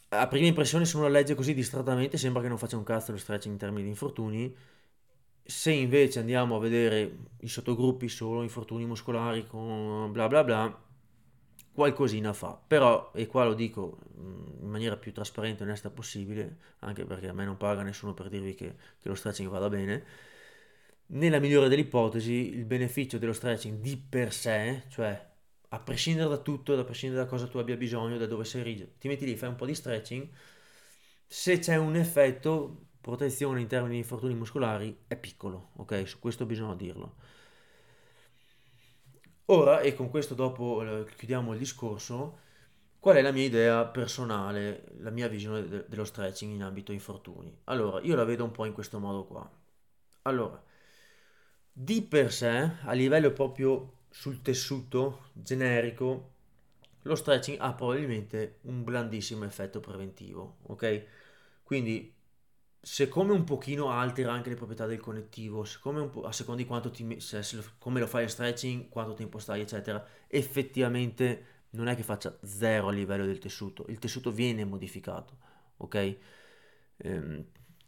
[0.10, 3.18] a prima impressione, se uno legge così distrattamente, sembra che non faccia un cazzo lo
[3.18, 4.56] stretching in termini di infortuni.
[5.44, 10.84] Se invece andiamo a vedere i sottogruppi solo infortuni muscolari con bla bla bla,
[11.74, 16.58] qualcosina fa, però, e qua lo dico mm, in maniera più trasparente e onesta possibile,
[16.80, 20.04] anche perché a me non paga nessuno per dirvi che, che lo stretching vada bene,
[21.08, 25.34] nella migliore delle ipotesi il beneficio dello stretching di per sé, cioè
[25.70, 28.92] a prescindere da tutto, a prescindere da cosa tu abbia bisogno, da dove sei rigido,
[29.00, 30.28] ti metti lì, fai un po' di stretching,
[31.28, 36.08] se c'è un effetto, protezione in termini di infortuni muscolari, è piccolo, ok?
[36.08, 37.16] Su questo bisogna dirlo.
[39.48, 42.40] Ora, e con questo dopo eh, chiudiamo il discorso,
[43.00, 47.56] qual è la mia idea personale, la mia visione de- dello stretching in ambito infortuni?
[47.66, 49.48] Allora, io la vedo un po' in questo modo qua.
[50.24, 50.62] Allora,
[51.78, 56.32] di per sé, a livello proprio sul tessuto generico,
[57.02, 61.06] lo stretching ha probabilmente un blandissimo effetto preventivo, ok?
[61.64, 62.14] Quindi
[62.82, 67.20] siccome un pochino altera anche le proprietà del connettivo, siccome a seconda di quanto ti,
[67.20, 72.04] se, se, come lo fai a stretching, quanto tempo stai, eccetera, effettivamente non è che
[72.04, 75.38] faccia zero a livello del tessuto, il tessuto viene modificato,
[75.78, 76.18] ok?
[76.98, 77.46] Ehm,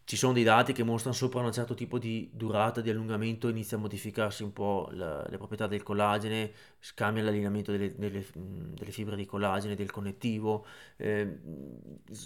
[0.08, 3.76] ci sono dei dati che mostrano sopra un certo tipo di durata di allungamento inizia
[3.76, 6.50] a modificarsi un po' la, le proprietà del collagene,
[6.96, 10.66] cambia l'allineamento delle, delle, delle, fibre di collagene, del connettivo.
[10.96, 11.40] Eh,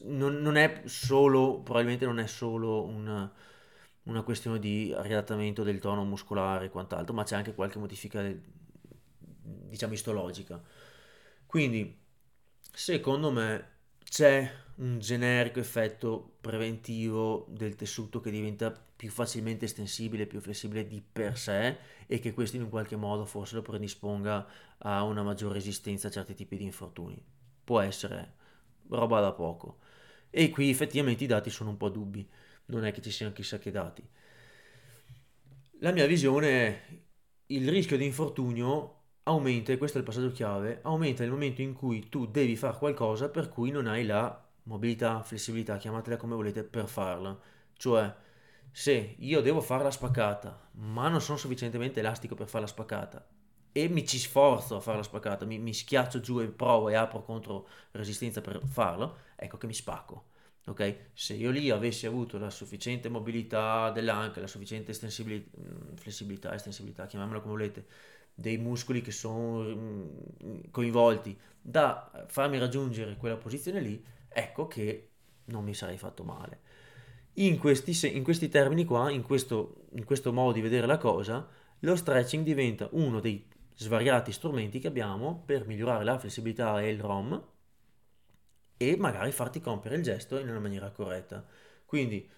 [0.04, 3.34] non, non, è solo, probabilmente non è solo una,
[4.04, 8.24] una questione di riadattamento del tono muscolare e quant'altro, ma c'è anche qualche modifica,
[9.42, 10.62] diciamo, istologica.
[11.48, 11.98] Quindi,
[12.72, 13.70] secondo me,
[14.04, 14.48] c'è
[14.82, 21.38] un generico effetto preventivo del tessuto che diventa più facilmente estensibile, più flessibile di per
[21.38, 24.48] sé e che questo in un qualche modo forse lo predisponga
[24.80, 27.24] a una maggiore resistenza a certi tipi di infortuni.
[27.64, 28.34] Può essere
[28.90, 29.80] roba da poco.
[30.32, 32.28] E qui effettivamente i dati sono un po' dubbi,
[32.66, 34.04] non è che ci siano chissà che dati.
[35.80, 36.82] La mia visione è
[37.48, 41.74] il rischio di infortunio aumenta, e questo è il passaggio chiave, aumenta nel momento in
[41.74, 46.64] cui tu devi fare qualcosa per cui non hai la mobilità, flessibilità, chiamatela come volete,
[46.64, 47.38] per farla.
[47.74, 48.14] Cioè,
[48.72, 53.28] se io devo fare la spaccata, ma non sono sufficientemente elastico per fare la spaccata,
[53.74, 56.96] e mi ci sforzo a fare la spaccata, mi, mi schiaccio giù e provo e
[56.96, 60.26] apro contro resistenza per farlo, ecco che mi spacco.
[60.68, 61.10] Ok?
[61.14, 67.40] Se io lì avessi avuto la sufficiente mobilità dell'anca, la sufficiente mm, flessibilità, estensibilità, chiamiamola
[67.40, 67.86] come volete,
[68.34, 70.08] dei muscoli che sono mm,
[70.72, 75.10] coinvolti da farmi raggiungere quella posizione lì, ecco che
[75.46, 76.62] non mi sarei fatto male.
[77.36, 81.48] In questi, in questi termini qua, in questo, in questo modo di vedere la cosa,
[81.80, 87.00] lo stretching diventa uno dei svariati strumenti che abbiamo per migliorare la flessibilità e il
[87.00, 87.50] ROM
[88.78, 91.46] e magari farti compiere il gesto in una maniera corretta.
[91.86, 92.30] Quindi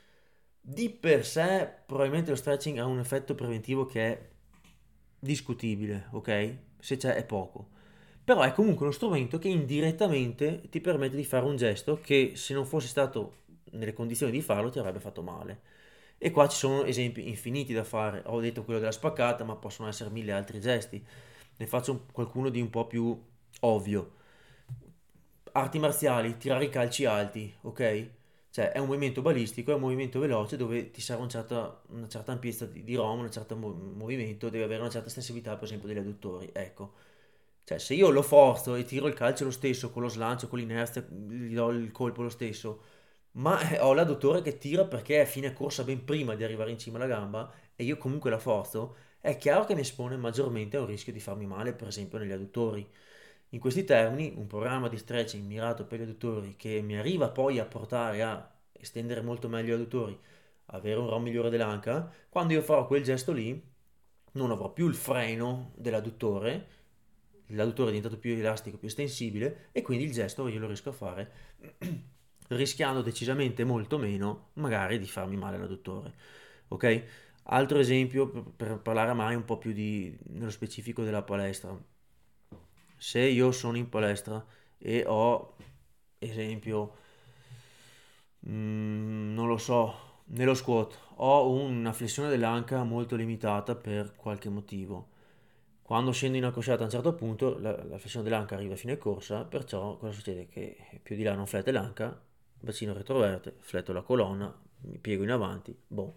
[0.60, 4.30] di per sé probabilmente lo stretching ha un effetto preventivo che è
[5.20, 6.58] discutibile, ok?
[6.80, 7.73] Se c'è è poco
[8.24, 12.54] però è comunque uno strumento che indirettamente ti permette di fare un gesto che se
[12.54, 15.62] non fossi stato nelle condizioni di farlo ti avrebbe fatto male.
[16.18, 18.24] E qua ci sono esempi infiniti da fare.
[18.28, 21.04] Ho detto quello della spaccata, ma possono essere mille altri gesti.
[21.58, 23.20] Ne faccio qualcuno di un po' più
[23.62, 24.12] ovvio.
[25.54, 28.10] arti marziali, tirare i calci alti, ok?
[28.50, 32.08] Cioè è un movimento balistico, è un movimento veloce dove ti serve un certa, una
[32.08, 35.88] certa ampiezza di, di ROM, un certo movimento, deve avere una certa sensibilità per esempio
[35.88, 36.94] degli adduttori, ecco.
[37.64, 40.60] Cioè se io lo forzo e tiro il calcio lo stesso, con lo slancio, con
[40.60, 42.82] l'inerzia, gli do il colpo lo stesso,
[43.34, 46.78] ma eh, ho l'adduttore che tira perché è fine corsa ben prima di arrivare in
[46.78, 50.82] cima alla gamba e io comunque la forzo, è chiaro che mi espone maggiormente a
[50.82, 52.88] un rischio di farmi male, per esempio negli adduttori.
[53.50, 57.60] In questi termini, un programma di stretching mirato per gli adduttori che mi arriva poi
[57.60, 60.20] a portare a estendere molto meglio gli adduttori,
[60.68, 63.72] avere un ROM migliore dell'anca, quando io farò quel gesto lì
[64.34, 66.68] non avrò più il freno dell'adduttore,
[67.56, 70.94] l'adduttore è diventato più elastico, più estensibile e quindi il gesto io lo riesco a
[70.94, 71.32] fare
[72.50, 76.14] rischiando decisamente molto meno magari di farmi male all'adduttore.
[76.70, 77.04] Ok?
[77.46, 81.78] Altro esempio per parlare mai un po' più di, nello specifico della palestra.
[82.98, 84.46] Se io sono in palestra
[84.78, 85.56] e ho,
[86.20, 86.96] esempio,
[88.48, 95.10] mm, non lo so, nello squat ho una flessione dell'anca molto limitata per qualche motivo.
[95.84, 98.98] Quando scendo in accosciata a un certo punto la, la flessione dell'anca arriva a fine
[98.98, 100.48] corsa, perciò cosa succede?
[100.48, 102.20] Che più di là non flette l'anca,
[102.60, 106.16] bacino retroverte, fletto la colonna, mi piego in avanti, boh.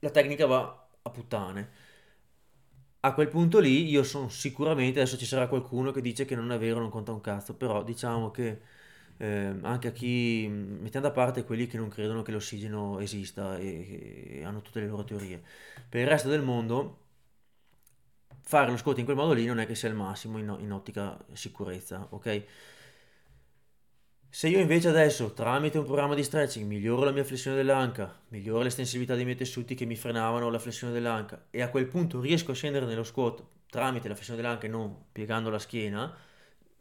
[0.00, 1.70] La tecnica va a puttane.
[3.00, 6.50] A quel punto lì io sono sicuramente, adesso ci sarà qualcuno che dice che non
[6.50, 8.60] è vero, non conta un cazzo, però diciamo che
[9.18, 14.38] eh, anche a chi, mettiamo da parte quelli che non credono che l'ossigeno esista e,
[14.40, 15.42] e hanno tutte le loro teorie,
[15.88, 17.06] per il resto del mondo
[18.48, 20.72] fare lo squat in quel modo lì non è che sia il massimo in, in
[20.72, 22.44] ottica sicurezza, ok?
[24.30, 28.62] Se io invece adesso, tramite un programma di stretching, miglioro la mia flessione dell'anca, miglioro
[28.62, 32.52] l'estensibilità dei miei tessuti che mi frenavano la flessione dell'anca e a quel punto riesco
[32.52, 36.16] a scendere nello squat tramite la flessione dell'anca e non piegando la schiena,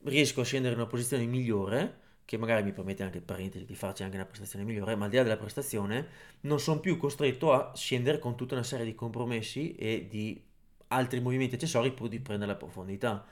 [0.04, 4.04] riesco a scendere in una posizione migliore, che magari mi permette anche, parentesi, di farci
[4.04, 6.08] anche una prestazione migliore, ma al di là della prestazione
[6.42, 10.48] non sono più costretto a scendere con tutta una serie di compromessi e di
[10.90, 13.26] altri movimenti accessori pur di prendere la profondità.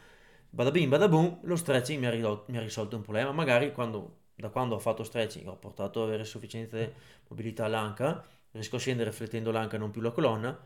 [0.49, 3.31] Bada bim, bada boom, lo stretching mi ha, ridotto, mi ha risolto un problema.
[3.31, 6.93] Magari quando, da quando ho fatto stretching ho portato ad avere sufficiente
[7.27, 10.57] mobilità all'anca, riesco a scendere flettendo l'anca non più la colonna,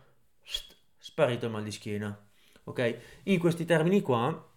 [0.97, 2.27] sparito il mal di schiena.
[2.65, 2.97] Ok?
[3.23, 4.47] In questi termini qua,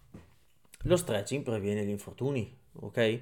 [0.83, 2.55] lo stretching previene gli infortuni.
[2.73, 3.21] Ok?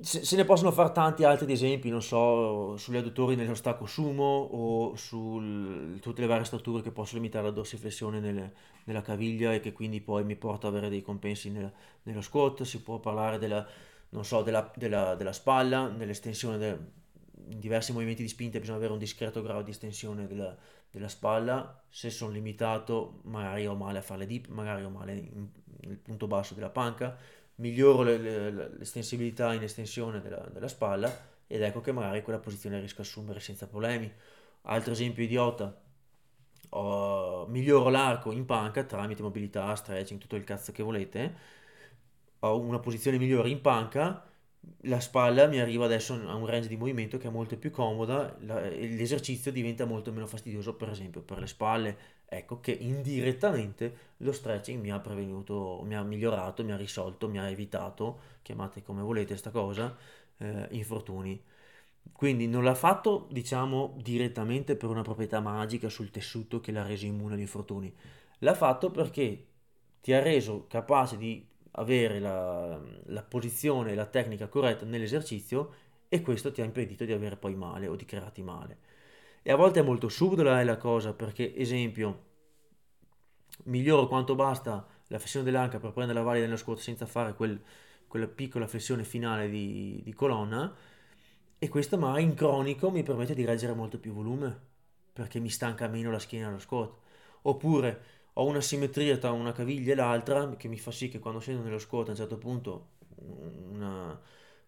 [0.00, 4.94] Se, ne possono fare tanti altri esempi, non so, sugli adduttori nello stacco sumo o
[4.96, 8.52] su tutte le varie strutture che possono limitare la dorsiflessione nelle,
[8.84, 11.72] nella caviglia e che quindi poi mi porta ad avere dei compensi nel,
[12.04, 12.62] nello squat.
[12.62, 13.66] Si può parlare della,
[14.20, 16.90] so, della, della, della spalla, nell'estensione del,
[17.48, 20.56] in diversi movimenti di spinta bisogna avere un discreto grado di estensione della,
[20.90, 21.82] della spalla.
[21.88, 25.28] Se sono limitato, magari ho male a fare le dip, magari ho male
[25.80, 27.16] nel punto basso della panca
[27.58, 31.10] miglioro le, le, l'estensibilità in estensione della, della, spalla
[31.46, 34.12] ed ecco che magari quella posizione riesco a assumere senza problemi.
[34.62, 35.80] Altro esempio idiota,
[36.70, 41.34] ho, miglioro l'arco in panca tramite mobilità, stretching, tutto il cazzo che volete,
[42.40, 44.27] ho una posizione migliore in panca,
[44.82, 48.36] la spalla mi arriva adesso a un range di movimento che è molto più comoda,
[48.40, 54.32] la, l'esercizio diventa molto meno fastidioso per esempio per le spalle, ecco che indirettamente lo
[54.32, 59.02] stretching mi ha prevenuto, mi ha migliorato, mi ha risolto, mi ha evitato, chiamate come
[59.02, 59.96] volete questa cosa,
[60.38, 61.40] eh, infortuni.
[62.12, 67.06] Quindi non l'ha fatto, diciamo, direttamente per una proprietà magica sul tessuto che l'ha reso
[67.06, 67.94] immune agli infortuni.
[68.40, 69.46] L'ha fatto perché
[70.00, 71.46] ti ha reso capace di
[71.78, 75.72] avere la, la posizione e la tecnica corretta nell'esercizio
[76.08, 78.78] e questo ti ha impedito di avere poi male o di crearti male.
[79.42, 82.24] E a volte è molto subdola la cosa perché, esempio,
[83.64, 87.60] miglioro quanto basta la flessione dell'anca per prendere la valle dello squat senza fare quel,
[88.06, 90.74] quella piccola flessione finale di, di colonna
[91.58, 94.66] e questo ma in cronico mi permette di reggere molto più volume
[95.12, 96.92] perché mi stanca meno la schiena allo squat.
[97.42, 101.40] Oppure ho una simmetria tra una caviglia e l'altra che mi fa sì che quando
[101.40, 104.18] scendo nello squat a un certo punto una,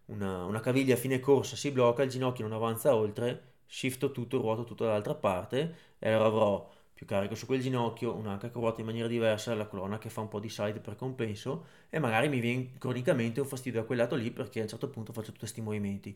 [0.05, 4.37] una, una caviglia a fine corsa si blocca, il ginocchio non avanza oltre, shifto tutto,
[4.39, 8.81] ruoto tutto dall'altra parte e allora avrò più carico su quel ginocchio, un'anca che ruota
[8.81, 12.29] in maniera diversa, la colonna che fa un po' di side per compenso e magari
[12.29, 15.27] mi viene cronicamente un fastidio da quel lato lì perché a un certo punto faccio
[15.27, 16.15] tutti questi movimenti.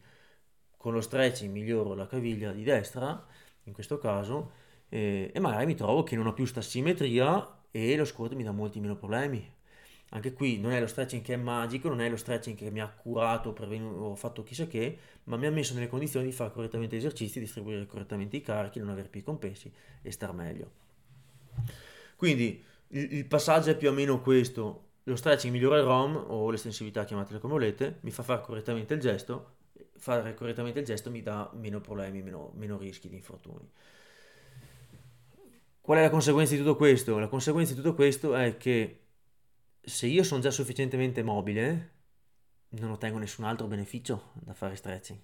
[0.77, 3.25] Con lo stretching miglioro la caviglia di destra,
[3.63, 4.51] in questo caso,
[4.89, 8.43] e, e magari mi trovo che non ho più sta simmetria e lo squat mi
[8.43, 9.53] dà molti meno problemi.
[10.09, 12.79] Anche qui non è lo stretching che è magico, non è lo stretching che mi
[12.79, 16.95] ha curato o fatto chissà che, ma mi ha messo nelle condizioni di fare correttamente
[16.95, 19.71] gli esercizi, distribuire correttamente i carichi, non avere più i compensi
[20.01, 20.71] e star meglio.
[22.15, 24.83] Quindi il, il passaggio è più o meno questo.
[25.03, 28.99] lo stretching migliora il ROM o l'estensività, chiamatela come volete, mi fa fare correttamente il
[29.01, 29.55] gesto,
[29.97, 33.69] fare correttamente il gesto mi dà meno problemi, meno, meno rischi di infortuni.
[35.85, 37.19] Qual è la conseguenza di tutto questo?
[37.19, 39.01] La conseguenza di tutto questo è che
[39.81, 41.91] se io sono già sufficientemente mobile,
[42.69, 45.19] non ottengo nessun altro beneficio da fare stretching.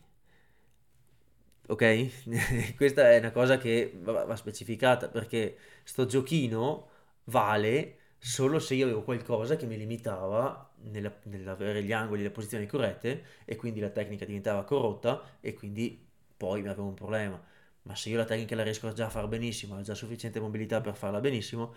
[1.68, 2.76] Ok?
[2.78, 6.90] Questa è una cosa che va, specificata perché sto giochino
[7.26, 12.32] vale solo se io avevo qualcosa che mi limitava nella, nell'avere gli angoli e le
[12.32, 16.08] posizioni corrette e quindi la tecnica diventava corrotta e quindi
[16.38, 17.42] poi avevo un problema.
[17.84, 20.82] Ma se io la tecnica la riesco già a fare benissimo, ho già sufficiente mobilità
[20.82, 21.74] per farla benissimo,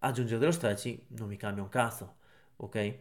[0.00, 2.16] aggiungere dello stretching non mi cambia un cazzo,
[2.56, 2.94] ok?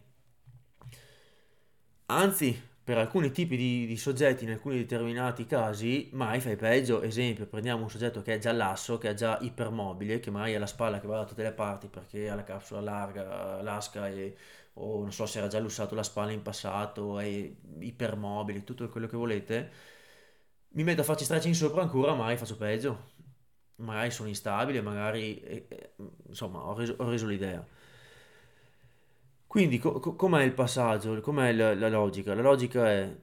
[2.07, 7.01] Anzi, per alcuni tipi di, di, soggetti, in alcuni determinati casi, mai fai peggio.
[7.01, 10.59] Esempio, prendiamo un soggetto che è già lasso, che è già ipermobile, che magari ha
[10.59, 14.35] la spalla che va da tutte le parti perché ha la capsula larga, lasca e,
[14.73, 19.07] o non so se era già lussato la spalla in passato, è ipermobile, tutto quello
[19.07, 19.71] che volete.
[20.73, 23.09] Mi metto a farci stretching sopra ancora, mai faccio peggio.
[23.77, 25.39] Magari sono instabile, magari...
[25.41, 25.93] Eh, eh,
[26.27, 27.65] insomma, ho reso, ho reso l'idea.
[29.47, 31.19] Quindi co- com'è il passaggio?
[31.19, 32.33] Com'è la, la logica?
[32.33, 33.13] La logica è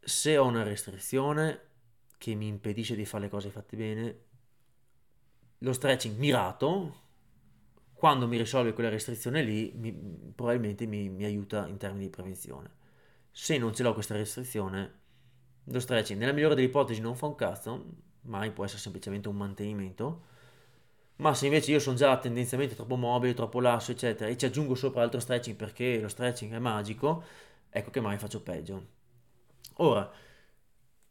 [0.00, 1.60] se ho una restrizione
[2.18, 4.18] che mi impedisce di fare le cose fatte bene,
[5.58, 6.94] lo stretching mirato,
[7.92, 9.92] quando mi risolve quella restrizione lì, mi,
[10.34, 12.70] probabilmente mi, mi, aiuta in termini di prevenzione.
[13.30, 14.99] Se non ce l'ho questa restrizione,
[15.64, 17.84] lo stretching nella migliore delle ipotesi non fa un cazzo,
[18.22, 20.22] mai può essere semplicemente un mantenimento,
[21.16, 24.74] ma se invece io sono già tendenzialmente troppo mobile, troppo lasso, eccetera, e ci aggiungo
[24.74, 27.22] sopra altro stretching perché lo stretching è magico,
[27.68, 28.98] ecco che mai faccio peggio.
[29.76, 30.10] Ora,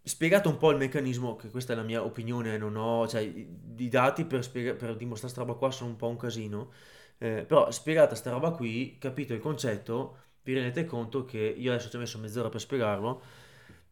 [0.01, 3.89] spiegato un po' il meccanismo, che questa è la mia opinione, non ho, cioè, i
[3.89, 6.71] dati per, spiega, per dimostrare questa roba qua sono un po' un casino,
[7.19, 11.89] eh, però spiegata sta roba qui, capito il concetto, vi rendete conto che io adesso
[11.89, 13.21] ci ho messo mezz'ora per spiegarlo,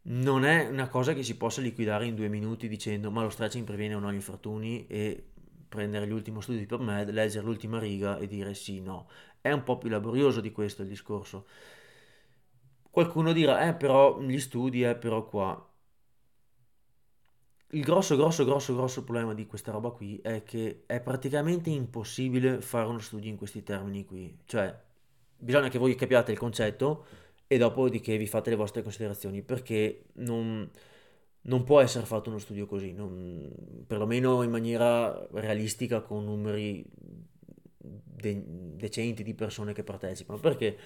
[0.10, 3.66] non è una cosa che si possa liquidare in due minuti dicendo ma lo stretching
[3.66, 5.32] previene o no gli infortuni e
[5.68, 9.08] prendere l'ultimo studio di PubMed, leggere l'ultima riga e dire sì, no.
[9.42, 11.48] È un po' più laborioso di questo il discorso.
[12.90, 15.62] Qualcuno dirà, eh però gli studi, eh però qua.
[17.72, 22.62] Il grosso, grosso, grosso, grosso problema di questa roba qui è che è praticamente impossibile
[22.62, 24.40] fare uno studio in questi termini qui.
[24.46, 24.74] Cioè,
[25.38, 27.06] bisogna che voi capiate il concetto
[27.48, 30.70] e dopodiché vi fate le vostre considerazioni, perché non
[31.48, 33.50] non può essere fatto uno studio così, non,
[33.86, 36.86] perlomeno in maniera realistica con numeri
[37.78, 38.44] de-
[38.76, 40.40] decenti di persone che partecipano.
[40.40, 40.78] Perché?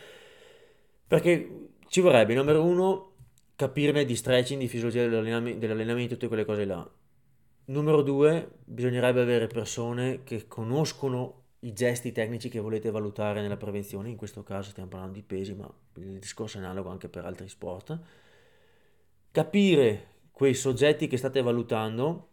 [1.07, 3.13] Perché ci vorrebbe, numero uno,
[3.55, 6.89] capirne di stretching, di fisiologia dell'allenamento, dell'allenamento tutte quelle cose là.
[7.65, 14.09] Numero due, bisognerebbe avere persone che conoscono i gesti tecnici che volete valutare nella prevenzione,
[14.09, 17.47] in questo caso stiamo parlando di pesi, ma il discorso è analogo anche per altri
[17.47, 17.99] sport.
[19.31, 22.29] Capire quei soggetti che state valutando,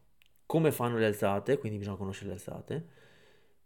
[0.47, 2.89] come fanno le alzate, quindi bisogna conoscere le alzate,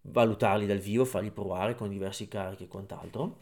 [0.02, 3.38] valutarli dal vivo, farli provare con diversi carichi e quant'altro,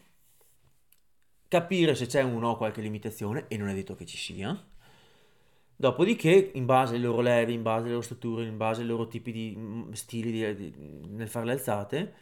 [1.47, 4.69] capire se c'è o no qualche limitazione, e non è detto che ci sia,
[5.81, 9.07] dopodiché in base alle loro leve, in base alle loro strutture, in base ai loro
[9.07, 10.73] tipi di mm, stili di, di,
[11.09, 12.13] nel fare le alzate,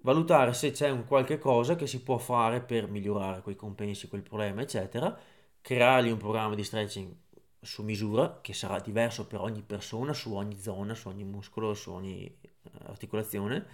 [0.00, 4.22] valutare se c'è un qualche cosa che si può fare per migliorare quei compensi, quel
[4.22, 5.16] problema, eccetera,
[5.60, 7.14] creargli un programma di stretching
[7.60, 11.92] su misura, che sarà diverso per ogni persona, su ogni zona, su ogni muscolo, su
[11.92, 12.50] ogni eh,
[12.86, 13.66] articolazione,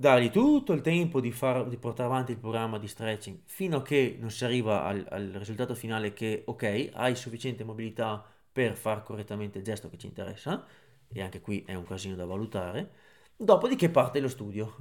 [0.00, 3.82] dargli tutto il tempo di, far, di portare avanti il programma di stretching fino a
[3.82, 9.02] che non si arriva al, al risultato finale che, ok, hai sufficiente mobilità per fare
[9.02, 10.66] correttamente il gesto che ci interessa,
[11.12, 12.90] e anche qui è un casino da valutare,
[13.36, 14.76] dopodiché parte lo studio,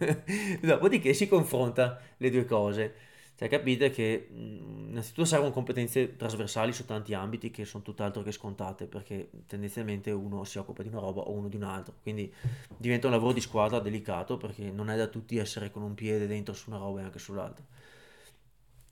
[0.62, 2.94] dopodiché si confronta le due cose.
[3.36, 8.86] Cioè capite che innanzitutto servono competenze trasversali su tanti ambiti che sono tutt'altro che scontate
[8.86, 12.32] perché tendenzialmente uno si occupa di una roba o uno di un altro, quindi
[12.78, 16.26] diventa un lavoro di squadra delicato perché non è da tutti essere con un piede
[16.26, 17.62] dentro su una roba e anche sull'altra.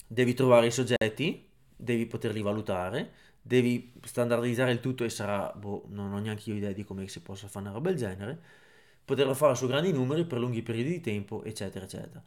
[0.07, 6.12] Devi trovare i soggetti, devi poterli valutare, devi standardizzare il tutto e sarà, boh, non
[6.12, 8.38] ho neanche io idea di come si possa fare una roba del genere,
[9.07, 12.22] poterlo fare su grandi numeri per lunghi periodi di tempo, eccetera, eccetera.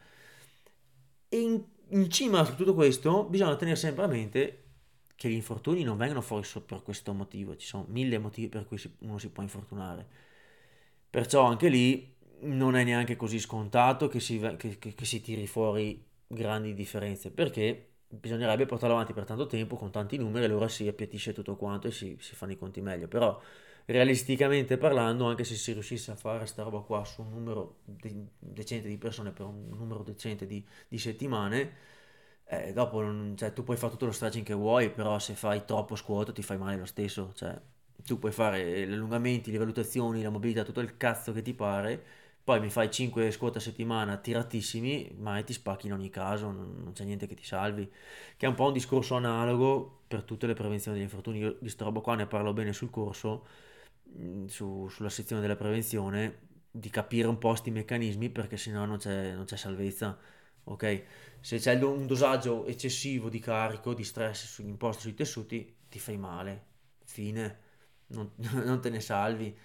[1.30, 4.64] E in in cima a tutto questo bisogna tenere sempre a mente
[5.16, 8.68] che gli infortuni non vengono fuori solo per questo motivo, ci sono mille motivi per
[8.68, 10.08] cui uno si può infortunare.
[11.10, 15.48] Perciò anche lì non è neanche così scontato che si, che, che, che si tiri
[15.48, 20.88] fuori grandi differenze, perché bisognerebbe portarlo avanti per tanto tempo con tanti numeri, allora si
[20.88, 23.08] appiattisce tutto quanto e si, si fanno i conti meglio.
[23.08, 23.42] Però
[23.88, 28.28] realisticamente parlando, anche se si riuscisse a fare questa roba qua su un numero de-
[28.40, 31.74] decente di persone per un numero decente di, di settimane,
[32.46, 35.66] eh, dopo non, cioè, tu puoi fare tutto lo stretching che vuoi, però se fai
[35.66, 37.32] troppo squat ti fai male lo stesso.
[37.36, 37.60] Cioè,
[38.06, 42.02] tu puoi fare gli allungamenti, le valutazioni, la mobilità, tutto il cazzo che ti pare,
[42.44, 46.92] poi mi fai 5 squat a settimana tiratissimi, ma ti spacchi in ogni caso, non,
[46.94, 47.90] c'è niente che ti salvi.
[48.38, 51.40] Che è un po' un discorso analogo per tutte le prevenzioni degli infortuni.
[51.40, 53.46] Io di sta roba qua ne parlo bene sul corso,
[54.48, 59.34] su, sulla sezione della prevenzione, di capire un po' questi meccanismi perché sennò non c'è,
[59.34, 60.18] non c'è salvezza.
[60.66, 61.04] Ok?
[61.40, 66.66] Se c'è un dosaggio eccessivo di carico, di stress imposto sui tessuti, ti fai male.
[67.06, 67.60] Fine.
[68.08, 68.32] Non,
[68.64, 69.56] non te ne salvi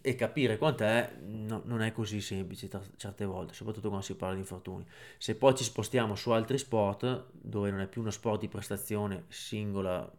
[0.00, 4.40] e capire quant'è no, non è così semplice certe volte, soprattutto quando si parla di
[4.40, 4.86] infortuni.
[5.18, 9.24] Se poi ci spostiamo su altri sport, dove non è più uno sport di prestazione
[9.28, 10.10] singola,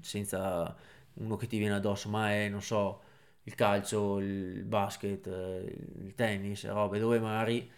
[0.00, 0.76] senza
[1.14, 3.02] uno che ti viene addosso, ma è, non so,
[3.44, 7.70] il calcio, il basket, il tennis, robe dove magari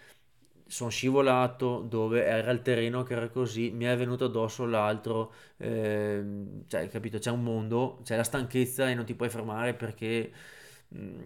[0.68, 6.22] sono scivolato dove era il terreno che era così, mi è venuto addosso l'altro, eh,
[6.66, 7.18] cioè, capito?
[7.18, 10.32] C'è un mondo, c'è la stanchezza e non ti puoi fermare perché
[10.94, 11.20] Mm,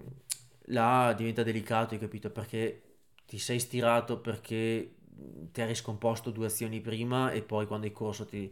[0.67, 2.31] là diventa delicato, hai capito?
[2.31, 2.83] Perché
[3.27, 4.95] ti sei stirato perché
[5.53, 8.51] ti hai riscomposto due azioni prima e poi quando hai corso ti,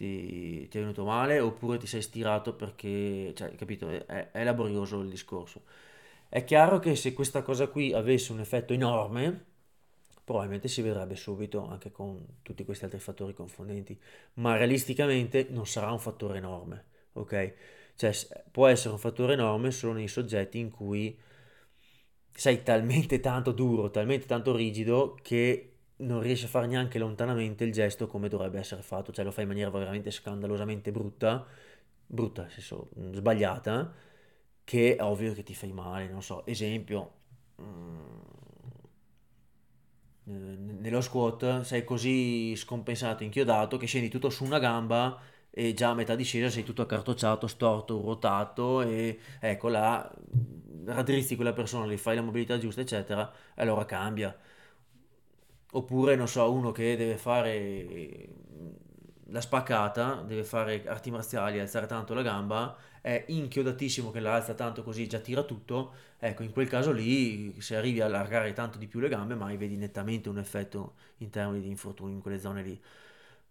[0.00, 3.88] ti, ti è venuto male, oppure ti sei stirato perché, cioè, capito?
[3.90, 5.64] È, è laborioso il discorso.
[6.28, 9.44] È chiaro che se questa cosa qui avesse un effetto enorme,
[10.24, 13.98] probabilmente si vedrebbe subito anche con tutti questi altri fattori confondenti,
[14.34, 16.84] ma realisticamente non sarà un fattore enorme,
[17.14, 17.54] ok?
[17.96, 18.12] Cioè,
[18.50, 21.18] può essere un fattore enorme solo nei soggetti in cui
[22.32, 25.69] sei talmente tanto duro, talmente tanto rigido che
[26.00, 29.42] non riesci a fare neanche lontanamente il gesto come dovrebbe essere fatto, cioè lo fai
[29.44, 31.46] in maniera veramente scandalosamente brutta,
[32.06, 33.92] brutta, nel senso mm, sbagliata,
[34.64, 37.12] che è ovvio che ti fai male, non so, esempio,
[37.62, 38.18] mm,
[40.24, 45.18] nello squat sei così scompensato, inchiodato che scendi tutto su una gamba
[45.50, 50.10] e già a metà discesa sei tutto accartocciato, storto, ruotato e ecco là
[50.84, 54.36] raddrizzi quella persona, gli fai la mobilità giusta eccetera e allora cambia
[55.72, 58.28] oppure non so uno che deve fare
[59.26, 64.54] la spaccata deve fare arti marziali alzare tanto la gamba è inchiodatissimo che la alza
[64.54, 68.78] tanto così già tira tutto ecco in quel caso lì se arrivi a allargare tanto
[68.78, 72.40] di più le gambe mai vedi nettamente un effetto in termini di infortuni in quelle
[72.40, 72.80] zone lì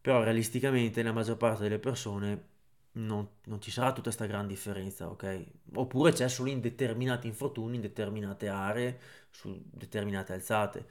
[0.01, 2.47] però realisticamente la maggior parte delle persone
[2.93, 5.45] non, non ci sarà tutta questa gran differenza, ok?
[5.75, 8.99] Oppure c'è solo in determinati infortuni, in determinate aree,
[9.29, 10.87] su determinate alzate.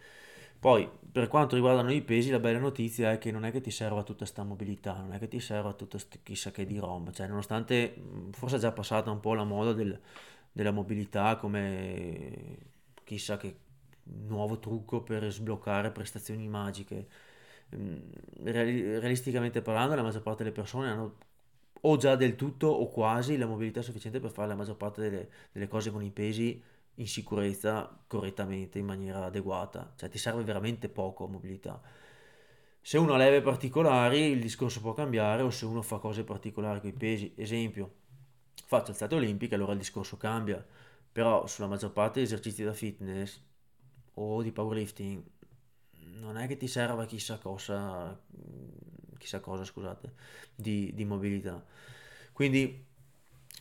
[0.59, 3.71] Poi, per quanto riguardano i pesi, la bella notizia è che non è che ti
[3.71, 7.27] serva tutta questa mobilità, non è che ti serva tutta chissà che di rom, cioè
[7.29, 7.95] nonostante
[8.33, 9.99] forse è già passata un po' la moda del,
[10.53, 12.57] della mobilità come
[13.05, 13.57] chissà che
[14.27, 17.07] nuovo trucco per sbloccare prestazioni magiche,
[17.71, 18.11] Ehm,
[18.45, 21.17] realisticamente parlando la maggior parte delle persone hanno
[21.83, 25.29] o già del tutto o quasi la mobilità sufficiente per fare la maggior parte delle,
[25.53, 26.61] delle cose con i pesi
[26.99, 31.81] in sicurezza correttamente, in maniera adeguata, cioè ti serve veramente poco mobilità.
[32.81, 36.81] Se uno ha leve particolari il discorso può cambiare o se uno fa cose particolari
[36.81, 37.95] con i pesi, esempio,
[38.67, 40.65] faccio alzate olimpiche, allora il discorso cambia,
[41.11, 43.41] però sulla maggior parte degli esercizi da fitness
[44.15, 45.23] o di powerlifting
[46.21, 48.19] non è che ti serva chissà cosa,
[49.19, 50.15] chissà cosa scusate,
[50.55, 51.65] di, di mobilità.
[52.33, 52.87] Quindi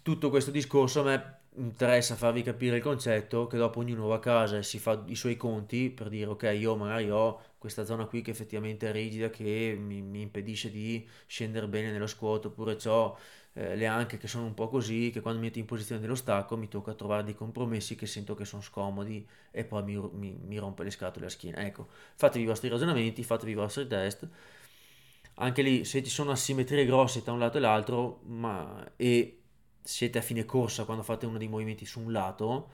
[0.01, 4.19] tutto questo discorso a me interessa farvi capire il concetto che dopo ognuno va a
[4.19, 8.05] casa e si fa i suoi conti per dire ok io magari ho questa zona
[8.05, 12.77] qui che effettivamente è rigida che mi, mi impedisce di scendere bene nello squat oppure
[12.85, 13.17] ho
[13.57, 16.13] eh, le anche che sono un po' così, che quando mi metto in posizione dello
[16.13, 20.37] stacco mi tocca trovare dei compromessi che sento che sono scomodi e poi mi, mi,
[20.45, 21.65] mi rompe le scatole a schiena.
[21.65, 24.27] Ecco, fatevi i vostri ragionamenti, fatevi i vostri test.
[25.39, 29.41] Anche lì, se ci sono asimmetrie grosse tra un lato e l'altro, ma, e
[29.87, 32.69] siete a fine corsa quando fate uno dei movimenti su un lato,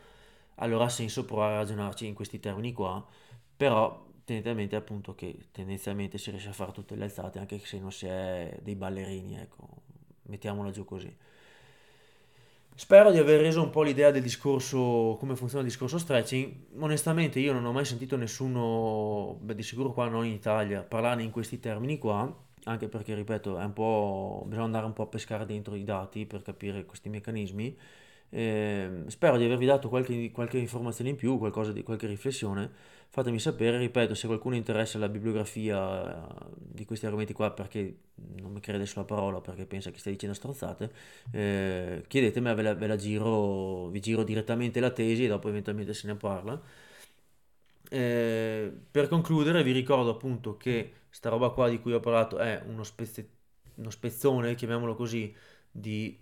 [0.55, 3.05] allora ha senso provare a ragionarci in questi termini qua,
[3.55, 7.59] però tenete a mente appunto che tendenzialmente si riesce a fare tutte le alzate anche
[7.59, 9.68] se non si è dei ballerini, ecco,
[10.24, 11.16] mettiamola giù così.
[12.76, 16.80] Spero di aver reso un po' l'idea del discorso, come funziona il discorso stretching.
[16.80, 21.22] Onestamente io non ho mai sentito nessuno, beh, di sicuro qua non in Italia, parlare
[21.22, 22.36] in questi termini qua,
[22.66, 23.51] anche perché, ripeto,
[24.45, 27.78] bisogna andare un po' a pescare dentro i dati per capire questi meccanismi.
[28.30, 31.39] Eh, spero di avervi dato qualche, qualche informazione in più,
[31.72, 32.70] di, qualche riflessione.
[33.09, 37.95] Fatemi sapere, ripeto, se qualcuno interessa la bibliografia eh, di questi argomenti qua perché
[38.41, 40.91] non mi crede sulla parola, perché pensa che stia dicendo stronzate,
[41.32, 45.93] eh, chiedetemi, ve la, ve la giro, vi giro direttamente la tesi e dopo eventualmente
[45.93, 46.59] se ne parla.
[47.89, 52.64] Eh, per concludere vi ricordo appunto che sta roba qua di cui ho parlato è
[52.66, 53.30] uno, spezze,
[53.76, 55.34] uno spezzone, chiamiamolo così,
[55.70, 56.20] di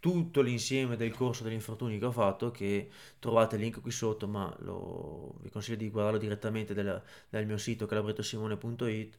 [0.00, 4.28] tutto l'insieme del corso degli infortuni che ho fatto, che trovate il link qui sotto,
[4.28, 9.18] ma lo, vi consiglio di guardarlo direttamente dal, dal mio sito calabrettosimone.it.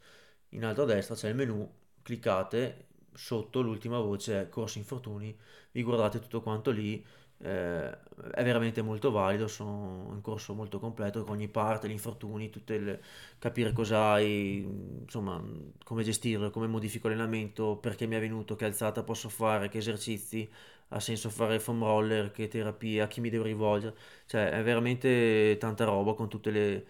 [0.49, 1.67] In alto a destra c'è il menu,
[2.03, 5.35] cliccate, sotto l'ultima voce è corso infortuni,
[5.71, 7.03] vi guardate tutto quanto lì
[7.39, 7.89] eh,
[8.31, 13.01] è veramente molto valido, sono un corso molto completo con ogni parte, gli infortuni, le,
[13.39, 14.57] capire cosa hai,
[15.01, 15.41] insomma,
[15.83, 20.49] come gestirlo, come modifico l'allenamento, perché mi è venuto, che alzata posso fare, che esercizi,
[20.89, 25.57] ha senso fare foam roller, che terapia, a chi mi devo rivolgere, cioè è veramente
[25.59, 26.85] tanta roba con tutte le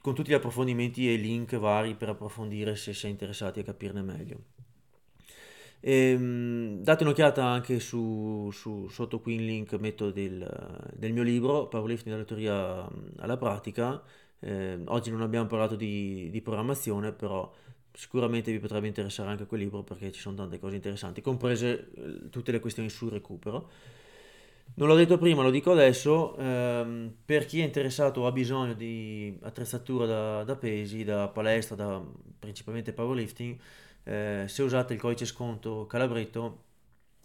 [0.00, 4.57] con tutti gli approfondimenti e link vari per approfondire se sei interessati a capirne meglio.
[5.80, 11.22] E, ehm, date un'occhiata anche su, su, sotto qui in link metto del, del mio
[11.22, 14.02] libro Powerlifting dalla teoria alla pratica.
[14.40, 17.52] Eh, oggi non abbiamo parlato di, di, programmazione, però
[17.92, 22.30] sicuramente vi potrebbe interessare anche quel libro perché ci sono tante cose interessanti, comprese eh,
[22.30, 23.70] tutte le questioni sul recupero.
[24.74, 28.74] Non l'ho detto prima, lo dico adesso, ehm, per chi è interessato o ha bisogno
[28.74, 32.00] di attrezzatura da, da pesi, da palestra, da
[32.38, 33.58] principalmente powerlifting,
[34.08, 36.64] eh, se usate il codice sconto Calabretto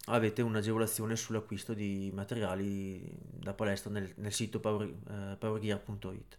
[0.07, 6.37] avete un'agevolazione sull'acquisto di materiali da palestra nel, nel sito power, eh, powergear.it.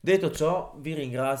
[0.00, 1.34] Detto ciò, vi ringrazio.